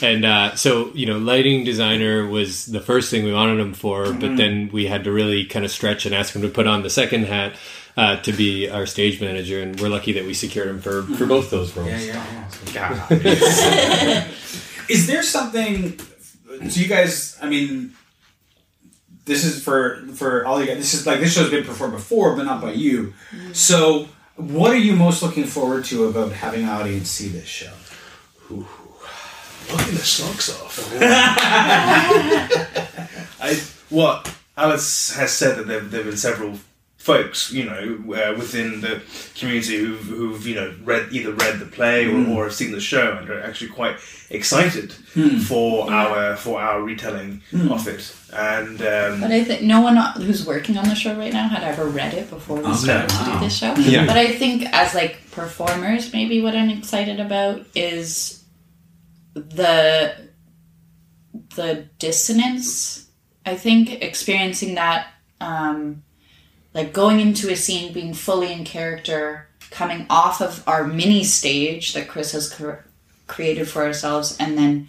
[0.00, 4.06] And uh, so, you know, lighting designer was the first thing we wanted him for,
[4.06, 4.20] Mm-hmm.
[4.20, 6.82] but then we had to really kind of stretch and ask him to put on
[6.82, 7.54] the second hat
[7.96, 9.60] uh, to be our stage manager.
[9.60, 11.88] And we're lucky that we secured him for, for both those roles.
[11.90, 12.24] Yeah,
[12.72, 14.28] yeah, yeah.
[14.82, 14.90] God.
[14.90, 15.98] Is there something?
[16.68, 17.94] So you guys, I mean,
[19.24, 20.78] this is for for all you guys.
[20.78, 23.14] This is like this show's been performed before, but not by you.
[23.30, 23.52] Mm-hmm.
[23.52, 27.72] So, what are you most looking forward to about having an audience see this show?
[28.50, 30.92] Knocking the socks off.
[33.40, 33.60] I
[33.90, 36.58] what Alice has said that there there have been several
[37.02, 39.02] folks, you know, uh, within the
[39.34, 42.80] community who've, who've you know read either read the play or, or have seen the
[42.80, 43.96] show and are actually quite
[44.30, 44.92] excited
[45.48, 48.14] for our for our retelling of it.
[48.32, 51.64] And um, But I think no one who's working on the show right now had
[51.64, 53.74] ever read it before we Okay, started to do this show.
[53.74, 54.06] Yeah.
[54.06, 58.44] But I think as like performers, maybe what I'm excited about is
[59.34, 60.14] the
[61.56, 63.08] the dissonance.
[63.44, 65.08] I think experiencing that,
[65.40, 66.04] um,
[66.74, 71.92] like going into a scene, being fully in character, coming off of our mini stage
[71.94, 72.84] that Chris has cr-
[73.26, 74.88] created for ourselves, and then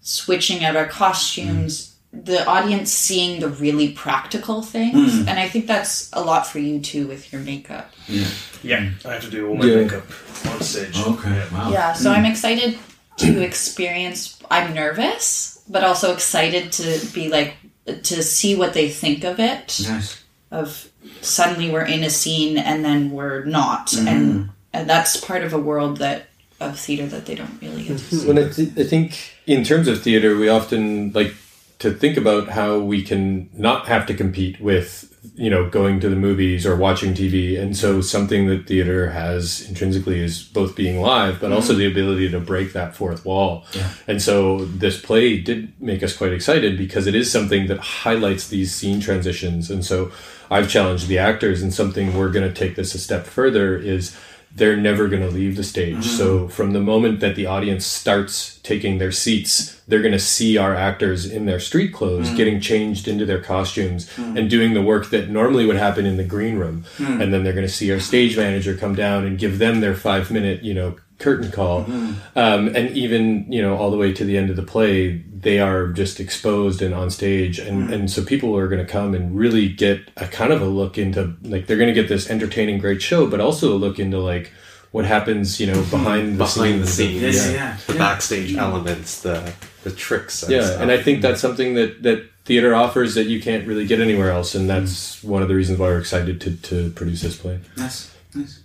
[0.00, 2.24] switching out our costumes, mm.
[2.24, 5.12] the audience seeing the really practical things.
[5.14, 5.28] Mm.
[5.28, 7.90] And I think that's a lot for you too with your makeup.
[8.06, 8.26] yeah,
[8.62, 8.90] yeah.
[9.04, 9.82] I have to do all my Yeah.
[9.82, 10.04] makeup
[10.46, 10.96] on stage.
[10.98, 11.70] Okay, wow.
[11.70, 12.30] Yeah, so I'm mm.
[12.30, 12.78] excited
[13.18, 14.38] to experience.
[14.50, 17.54] I'm nervous, but also excited to be like,
[17.86, 19.80] to see what they think of it.
[19.88, 20.23] Nice.
[20.54, 20.88] Of
[21.20, 23.88] suddenly we're in a scene and then we're not.
[23.88, 24.08] Mm-hmm.
[24.08, 26.26] And, and that's part of a world that,
[26.60, 28.16] of theater that they don't really get to mm-hmm.
[28.16, 28.28] see.
[28.28, 31.34] When I, th- I think in terms of theater, we often like
[31.78, 36.08] to think about how we can not have to compete with, you know, going to
[36.08, 37.58] the movies or watching TV.
[37.60, 41.80] And so something that theater has intrinsically is both being live, but also mm-hmm.
[41.80, 43.64] the ability to break that fourth wall.
[44.06, 48.48] And so this play did make us quite excited because it is something that highlights
[48.48, 49.70] these scene transitions.
[49.70, 50.12] And so
[50.50, 54.16] I've challenged the actors and something we're going to take this a step further is
[54.56, 55.96] they're never going to leave the stage.
[55.96, 56.16] Mm-hmm.
[56.16, 60.56] So from the moment that the audience starts taking their seats, they're going to see
[60.56, 62.36] our actors in their street clothes mm-hmm.
[62.36, 64.36] getting changed into their costumes mm-hmm.
[64.36, 66.84] and doing the work that normally would happen in the green room.
[66.98, 69.94] And then they're going to see our stage manager come down and give them their
[69.94, 71.82] 5 minute, you know, curtain call.
[71.82, 72.12] Hmm.
[72.36, 75.58] Um, and even, you know, all the way to the end of the play, they
[75.60, 77.58] are just exposed and on stage.
[77.58, 77.92] And, hmm.
[77.92, 80.98] and so people are going to come and really get a kind of a look
[80.98, 84.18] into, like, they're going to get this entertaining, great show, but also a look into,
[84.18, 84.52] like,
[84.90, 87.22] what happens, you know, behind the Behind the scenes.
[87.24, 87.46] scenes.
[87.46, 87.98] Yeah, yeah, The yeah.
[87.98, 89.52] backstage elements, the
[89.82, 90.42] the tricks.
[90.42, 90.80] And Yeah, stuff.
[90.80, 94.30] and I think that's something that, that theater offers that you can't really get anywhere
[94.30, 94.54] else.
[94.54, 95.28] And that's hmm.
[95.28, 97.60] one of the reasons why we're excited to, to produce this play.
[97.76, 98.14] Nice.
[98.34, 98.60] Nice.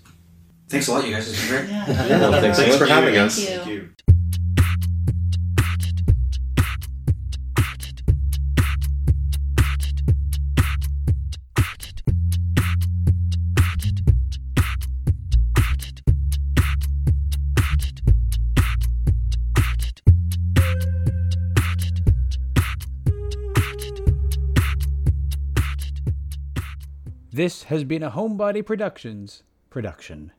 [0.69, 1.27] Thanks a lot, you guys.
[1.29, 1.69] It's been great.
[1.69, 1.85] Yeah.
[2.09, 3.39] Yeah, well, thanks so Thanks for having Thank us.
[3.39, 3.47] you.
[3.47, 3.89] Thank you.
[27.31, 30.31] This has been a Homebody Productions production.